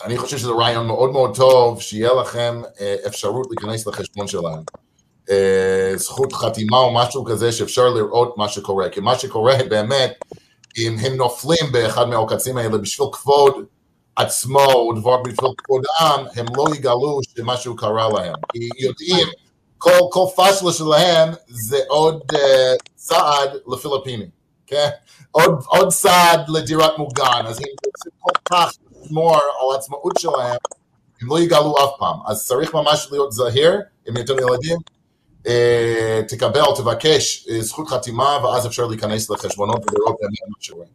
אני 0.03 0.17
חושב 0.17 0.37
שזה 0.37 0.51
רעיון 0.51 0.87
מאוד 0.87 1.11
מאוד 1.11 1.35
טוב, 1.35 1.81
שיהיה 1.81 2.13
לכם 2.13 2.61
אפשרות 3.07 3.47
להיכנס 3.49 3.87
לחשבון 3.87 4.27
שלהם. 4.27 4.63
זכות 5.95 6.33
חתימה 6.33 6.77
או 6.77 6.93
משהו 6.93 7.25
כזה 7.25 7.51
שאפשר 7.51 7.89
לראות 7.89 8.37
מה 8.37 8.49
שקורה, 8.49 8.89
כי 8.89 8.99
מה 8.99 9.19
שקורה 9.19 9.55
באמת, 9.69 10.13
אם 10.77 10.95
הם 11.01 11.15
נופלים 11.15 11.71
באחד 11.71 12.09
מהעוקצים 12.09 12.57
האלה 12.57 12.77
בשביל 12.77 13.07
כבוד 13.11 13.53
עצמו, 14.15 14.73
או 14.73 14.93
דבר 14.93 15.17
בשביל 15.17 15.51
כבודם, 15.57 16.25
הם 16.35 16.45
לא 16.57 16.65
יגלו 16.75 17.19
שמשהו 17.35 17.75
קרה 17.75 18.09
להם, 18.09 18.35
כי 18.51 18.69
יודעים, 18.79 19.27
כל, 19.77 19.99
כל 20.11 20.25
פשלה 20.35 20.71
שלהם 20.71 21.33
זה 21.47 21.79
עוד 21.87 22.21
uh, 22.31 22.37
צעד 22.95 23.49
לפיליפינים, 23.67 24.29
כן? 24.67 24.89
עוד, 25.31 25.51
עוד 25.67 25.87
צעד 25.87 26.49
לדירת 26.49 26.97
מוגן, 26.97 27.43
אז 27.45 27.57
הם 27.57 27.65
רוצים 27.85 28.11
כל 28.19 28.39
כך 28.49 28.71
לשמור 29.05 29.33
על 29.33 29.41
העצמאות 29.73 30.13
שלהם, 30.19 30.57
הם 31.21 31.27
לא 31.27 31.39
יגלו 31.39 31.75
אף 31.77 31.89
פעם, 31.99 32.19
אז 32.25 32.45
צריך 32.47 32.73
ממש 32.73 33.07
להיות 33.11 33.31
זהיר, 33.31 33.81
אם 34.09 34.17
יותר 34.17 34.33
ילדים, 34.33 34.77
תקבל, 36.27 36.75
תבקש 36.77 37.47
זכות 37.59 37.87
חתימה, 37.87 38.37
ואז 38.43 38.67
אפשר 38.67 38.85
להיכנס 38.85 39.29
לחשבונות 39.29 39.81
ולראות 39.91 40.15
באמת 40.21 40.49
מה 40.49 40.55
שקורה. 40.59 40.85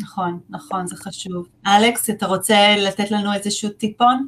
נכון, 0.00 0.40
נכון, 0.50 0.86
זה 0.86 0.96
חשוב. 0.96 1.46
אלכס, 1.66 2.10
אתה 2.10 2.26
רוצה 2.26 2.76
לתת 2.78 3.10
לנו 3.10 3.32
איזשהו 3.34 3.70
טיפון? 3.70 4.26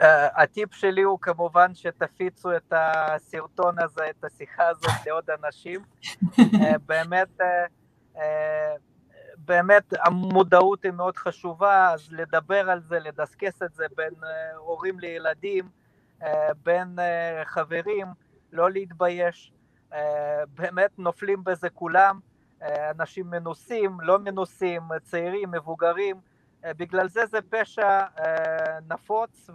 Uh, 0.00 0.04
הטיפ 0.36 0.74
שלי 0.74 1.02
הוא 1.02 1.18
כמובן 1.22 1.74
שתפיצו 1.74 2.56
את 2.56 2.72
הסרטון 2.72 3.74
הזה, 3.78 4.02
את 4.10 4.24
השיחה 4.24 4.62
הזאת 4.68 5.06
לעוד 5.06 5.24
אנשים. 5.44 5.80
uh, 6.24 6.40
באמת, 6.88 7.28
uh, 7.40 8.16
uh, 8.16 8.20
באמת 9.48 9.94
המודעות 10.00 10.82
היא 10.82 10.92
מאוד 10.92 11.16
חשובה, 11.16 11.92
אז 11.92 12.12
לדבר 12.12 12.70
על 12.70 12.80
זה, 12.80 12.98
לדסקס 12.98 13.62
את 13.62 13.74
זה 13.74 13.86
בין 13.96 14.14
uh, 14.22 14.56
הורים 14.56 15.00
לילדים, 15.00 15.68
אה, 16.22 16.48
בין 16.62 16.98
אה, 16.98 17.42
חברים, 17.44 18.06
לא 18.52 18.70
להתבייש, 18.70 19.52
אה, 19.92 20.42
באמת 20.54 20.98
נופלים 20.98 21.44
בזה 21.44 21.70
כולם, 21.70 22.20
אנשים 22.90 23.30
מנוסים, 23.30 24.00
לא 24.00 24.18
מנוסים, 24.18 24.82
צעירים, 25.02 25.50
מבוגרים, 25.50 26.20
בגלל 26.66 27.08
זה 27.08 27.26
זה 27.26 27.38
פשע 27.50 28.04
נפוץ 28.88 29.50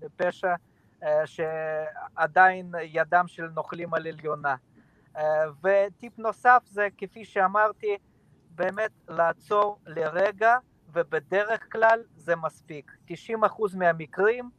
ופשע 0.00 0.54
שעדיין 1.24 2.72
ידם 2.82 3.24
של 3.26 3.48
נוכלים 3.54 3.94
על 3.94 4.06
עליונה. 4.06 4.54
וטיפ 5.64 6.18
נוסף 6.18 6.62
זה, 6.66 6.88
כפי 6.98 7.24
שאמרתי, 7.24 7.96
באמת 8.56 8.90
לעצור 9.08 9.78
לרגע, 9.86 10.56
ובדרך 10.92 11.72
כלל 11.72 12.02
זה 12.16 12.36
מספיק. 12.36 12.92
90% 13.08 13.12
מהמקרים, 13.76 14.50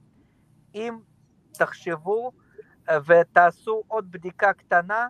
אם 0.76 1.00
תחשבו 1.52 2.32
אה, 2.90 2.98
ותעשו 3.06 3.84
עוד 3.88 4.12
בדיקה 4.12 4.54
קטנה, 4.54 5.08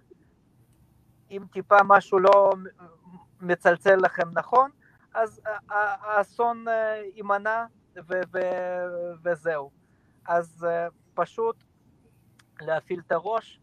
אם 1.31 1.43
טיפה 1.51 1.77
משהו 1.85 2.19
לא 2.19 2.53
מצלצל 3.41 3.95
לכם 3.95 4.29
נכון, 4.33 4.71
אז 5.13 5.41
האסון 5.69 6.67
אה, 6.67 7.01
יימנע 7.15 7.65
וזהו. 9.23 9.71
אז 10.27 10.65
אה, 10.69 10.87
פשוט 11.13 11.63
להפעיל 12.61 13.01
את 13.07 13.11
הראש 13.11 13.59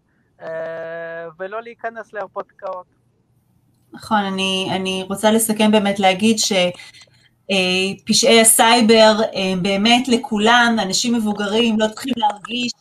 ולא 1.39 1.63
להיכנס 1.63 2.13
להרפתקאות. 2.13 2.87
נכון, 3.95 4.19
אני, 4.19 4.69
אני 4.71 5.05
רוצה 5.09 5.31
לסכם 5.31 5.71
באמת 5.71 6.01
להגיד 6.01 6.39
ש... 6.39 6.53
פשעי 8.07 8.41
הסייבר 8.41 9.21
הם 9.33 9.63
באמת 9.63 10.09
לכולם, 10.09 10.77
אנשים 10.83 11.15
מבוגרים 11.15 11.81
לא 11.81 11.87
צריכים 11.89 12.13
להרגיש 12.17 12.73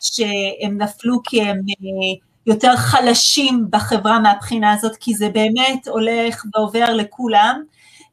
שהם 0.00 0.82
נפלו 0.82 1.20
כי 1.24 1.42
הם 1.42 1.56
אה, 1.56 2.26
יותר 2.46 2.76
חלשים 2.76 3.66
בחברה 3.70 4.18
מהבחינה 4.18 4.72
הזאת, 4.72 4.96
כי 5.00 5.14
זה 5.14 5.28
באמת 5.28 5.88
הולך 5.88 6.44
ועובר 6.54 6.94
לכולם. 6.94 7.62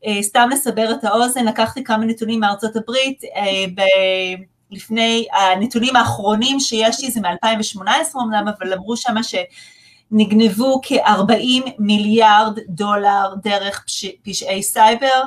אה, 0.06 0.24
סתם 0.24 0.50
לסבר 0.52 0.92
את 0.92 1.04
האוזן, 1.04 1.46
לקחתי 1.46 1.84
כמה 1.84 2.06
נתונים 2.06 2.40
מארצות 2.40 2.76
הברית, 2.76 3.24
אה, 3.36 3.84
לפני, 4.72 5.28
הנתונים 5.32 5.96
האחרונים 5.96 6.60
שיש 6.60 7.04
לי 7.04 7.12
זה 7.12 7.22
מ-2018 7.22 7.88
אמנם, 8.24 8.46
אבל 8.48 8.74
אמרו 8.74 8.98
שמה 8.98 9.24
שנגנבו 10.12 10.82
כ-40 10.84 11.70
מיליארד 11.80 12.60
דולר 12.68 13.34
דרך 13.44 13.86
פשעי 14.24 14.64
סייבר, 14.64 15.24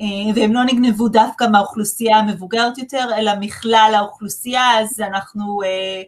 אה, 0.00 0.06
והם 0.34 0.52
לא 0.52 0.64
נגנבו 0.64 1.08
דווקא 1.08 1.44
מהאוכלוסייה 1.44 2.16
המבוגרת 2.16 2.78
יותר, 2.78 3.08
אלא 3.16 3.32
מכלל 3.40 3.92
האוכלוסייה, 3.96 4.80
אז 4.80 5.00
אנחנו, 5.00 5.62
אה, 5.62 6.02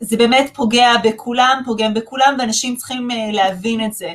זה 0.00 0.16
באמת 0.16 0.50
פוגע 0.54 0.90
בכולם, 1.04 1.62
פוגם 1.64 1.94
בכולם, 1.94 2.36
ואנשים 2.38 2.76
צריכים 2.76 3.10
אה, 3.10 3.32
להבין 3.32 3.84
את 3.84 3.94
זה. 3.94 4.12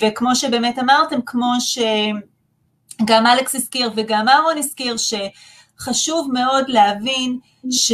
וכמו 0.00 0.36
שבאמת 0.36 0.78
אמרתם, 0.78 1.20
כמו 1.26 1.52
שגם 1.60 3.26
אלכס 3.26 3.54
הזכיר 3.54 3.90
וגם 3.96 4.28
אהרון 4.28 4.58
הזכיר, 4.58 4.96
שחשוב 4.96 6.30
מאוד 6.32 6.64
להבין 6.68 7.38
ש... 7.70 7.92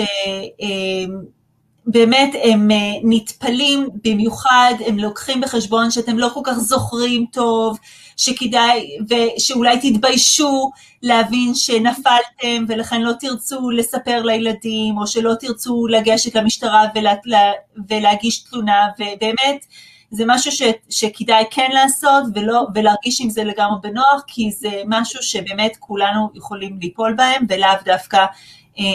באמת 1.86 2.34
הם 2.42 2.70
אה, 2.70 2.76
נטפלים 3.02 3.88
במיוחד, 4.04 4.74
הם 4.86 4.98
לוקחים 4.98 5.40
בחשבון 5.40 5.90
שאתם 5.90 6.18
לא 6.18 6.30
כל 6.34 6.40
כך 6.44 6.58
זוכרים 6.58 7.26
טוב, 7.32 7.78
שכדאי, 8.16 8.96
ושאולי 9.08 9.78
תתביישו 9.82 10.70
להבין 11.02 11.54
שנפלתם 11.54 12.64
ולכן 12.68 13.02
לא 13.02 13.12
תרצו 13.20 13.70
לספר 13.70 14.22
לילדים, 14.22 14.98
או 14.98 15.06
שלא 15.06 15.34
תרצו 15.40 15.86
לגשת 15.86 16.34
למשטרה 16.34 16.84
ולה, 16.94 17.14
לה, 17.24 17.52
ולהגיש 17.88 18.38
תלונה, 18.38 18.86
ובאמת 18.98 19.64
זה 20.10 20.24
משהו 20.26 20.52
ש, 20.52 20.62
שכדאי 20.90 21.44
כן 21.50 21.68
לעשות 21.72 22.24
ולא, 22.34 22.66
ולהרגיש 22.74 23.20
עם 23.20 23.30
זה 23.30 23.44
לגמרי 23.44 23.76
בנוח, 23.82 24.22
כי 24.26 24.50
זה 24.50 24.82
משהו 24.86 25.22
שבאמת 25.22 25.76
כולנו 25.78 26.30
יכולים 26.34 26.78
ליפול 26.82 27.12
בהם, 27.12 27.46
ולאו 27.48 27.68
דווקא 27.84 28.26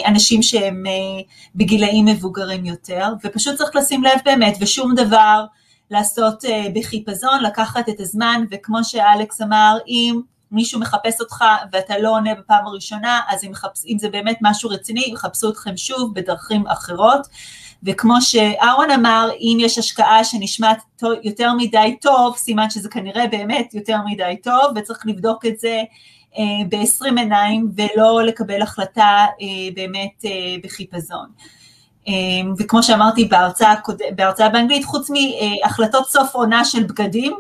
אנשים 0.06 0.44
שהם 0.44 0.84
אה, 0.88 1.22
בגילאים 1.56 2.06
מבוגרים 2.06 2.66
יותר, 2.66 3.08
ופשוט 3.24 3.56
צריך 3.56 3.76
לשים 3.76 4.04
לב 4.04 4.20
באמת, 4.26 4.58
ושום 4.62 4.96
דבר 4.96 5.46
לעשות 5.92 6.46
אה, 6.46 6.66
בחיפזון, 6.76 7.44
לקחת 7.44 7.90
את 7.90 8.00
הזמן, 8.00 8.44
וכמו 8.52 8.84
שאלכס 8.84 9.42
אמר, 9.42 9.78
אם 9.88 10.22
מישהו 10.52 10.80
מחפש 10.80 11.22
אותך 11.22 11.44
ואתה 11.72 11.98
לא 11.98 12.10
עונה 12.10 12.36
בפעם 12.36 12.68
הראשונה, 12.68 13.20
אז 13.30 13.44
אם, 13.44 13.54
חפש, 13.54 13.86
אם 13.86 13.98
זה 14.00 14.10
באמת 14.10 14.38
משהו 14.42 14.70
רציני, 14.70 15.04
יחפשו 15.14 15.50
אתכם 15.50 15.78
שוב 15.78 16.14
בדרכים 16.14 16.68
אחרות. 16.68 17.28
וכמו 17.84 18.22
שאהרון 18.22 18.92
אמר, 18.92 19.30
אם 19.40 19.58
יש 19.60 19.78
השקעה 19.78 20.24
שנשמעת 20.24 20.82
יותר 21.24 21.54
מדי 21.54 21.98
טוב, 22.02 22.38
סימן 22.38 22.70
שזה 22.70 22.90
כנראה 22.90 23.28
באמת 23.28 23.74
יותר 23.74 23.98
מדי 24.06 24.36
טוב, 24.44 24.62
וצריך 24.76 25.06
לבדוק 25.06 25.46
את 25.46 25.60
זה 25.60 25.68
אה, 25.70 25.84
ב-20 26.70 27.06
עיניים 27.18 27.72
ולא 27.76 28.24
לקבל 28.24 28.62
החלטה 28.62 29.26
אה, 29.42 29.48
באמת 29.76 30.26
אה, 30.26 30.56
בחיפזון. 30.64 31.30
וכמו 32.60 32.84
שאמרתי 32.84 33.26
בהרצאה, 33.26 33.74
בהרצאה 34.16 34.50
באנגלית, 34.50 34.86
חוץ 34.86 35.10
מהחלטות 35.10 36.08
סוף 36.08 36.36
עונה 36.36 36.66
של 36.66 36.84
בגדים, 36.84 37.38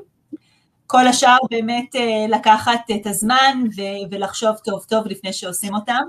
כל 0.87 1.07
השאר 1.07 1.37
באמת 1.51 1.95
לקחת 2.29 2.79
את 2.95 3.07
הזמן 3.07 3.63
ולחשוב 4.11 4.55
טוב 4.63 4.83
טוב 4.83 5.07
לפני 5.07 5.33
שעושים 5.33 5.75
אותם. 5.75 6.03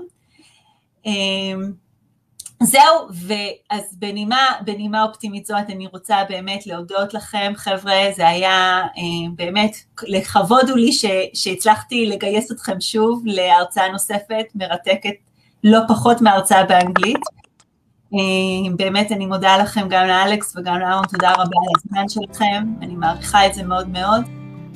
זהו, 2.63 3.07
ואז 3.11 3.95
בנימה, 3.99 4.47
בנימה 4.65 5.03
אופטימית 5.03 5.45
זאת 5.45 5.69
אני 5.69 5.87
רוצה 5.87 6.17
באמת 6.29 6.67
להודות 6.67 7.13
לכם, 7.13 7.53
חבר'ה, 7.55 7.99
זה 8.15 8.27
היה 8.27 8.81
אה, 8.97 9.29
באמת, 9.35 9.75
לכבוד 10.03 10.69
הוא 10.69 10.77
לי 10.77 10.91
ש, 10.91 11.05
שהצלחתי 11.33 12.05
לגייס 12.05 12.51
אתכם 12.51 12.81
שוב 12.81 13.23
להרצאה 13.25 13.91
נוספת, 13.91 14.45
מרתקת, 14.55 15.13
לא 15.63 15.79
פחות 15.87 16.21
מהרצאה 16.21 16.63
באנגלית. 16.63 17.21
אה, 18.13 18.75
באמת 18.75 19.11
אני 19.11 19.25
מודה 19.25 19.57
לכם, 19.57 19.87
גם 19.89 20.07
לאלכס 20.07 20.57
וגם 20.57 20.79
לאהרון, 20.79 21.05
תודה 21.05 21.31
רבה 21.31 21.41
על 21.43 21.73
הזמן 21.77 22.09
שלכם, 22.09 22.63
אני 22.81 22.95
מעריכה 22.95 23.45
את 23.45 23.53
זה 23.53 23.63
מאוד 23.63 23.89
מאוד. 23.89 24.21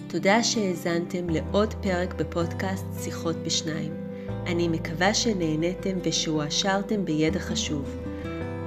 תודה 0.07 0.43
שהאזנתם 0.43 1.29
לעוד 1.29 1.73
פרק 1.73 2.13
בפודקאסט 2.13 2.85
שיחות 3.03 3.35
בשניים. 3.35 4.04
אני 4.47 4.67
מקווה 4.67 5.13
שנהניתם 5.13 5.97
ושהועשרתם 6.03 7.05
בידע 7.05 7.39
חשוב. 7.39 7.85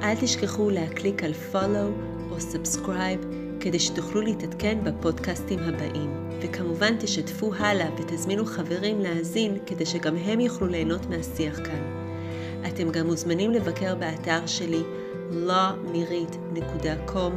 אל 0.02 0.14
תשכחו 0.20 0.70
להקליק 0.70 1.24
על 1.24 1.32
follow 1.52 1.90
או 2.30 2.36
subscribe 2.36 3.26
כדי 3.60 3.78
שתוכלו 3.78 4.20
להתעדכן 4.20 4.78
בפודקאסטים 4.84 5.58
הבאים, 5.58 6.30
וכמובן 6.40 6.94
תשתפו 7.00 7.54
הלאה 7.54 7.88
ותזמינו 7.98 8.46
חברים 8.46 9.00
להאזין 9.00 9.58
כדי 9.66 9.86
שגם 9.86 10.16
הם 10.16 10.40
יוכלו 10.40 10.66
ליהנות 10.66 11.06
מהשיח 11.06 11.56
כאן. 11.56 11.82
אתם 12.68 12.90
גם 12.90 13.06
מוזמנים 13.06 13.50
לבקר 13.50 13.94
באתר 13.94 14.46
שלי 14.46 14.82
lawmirit.com 15.30 17.32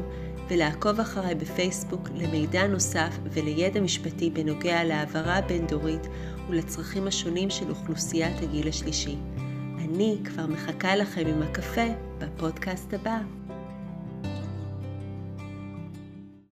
ולעקוב 0.50 1.00
אחריי 1.00 1.36
בפייסבוק 1.36 2.10
למידע 2.16 2.68
נוסף 2.68 3.18
ולידע 3.24 3.82
משפטי 3.82 4.30
בנוגע 4.30 4.84
להעברה 4.84 5.42
בין-דורית 5.42 6.08
ולצרכים 6.50 7.08
השונים 7.08 7.50
של 7.50 7.70
אוכלוסיית 7.70 8.42
הגיל 8.42 8.68
השלישי. 8.68 9.16
אני 9.78 10.18
כבר 10.26 10.48
מחכה 10.48 10.96
לכם 10.96 11.28
עם 11.28 11.42
הקפה 11.42 11.88
בפודקאסט 12.18 12.94
הבא. 12.94 13.20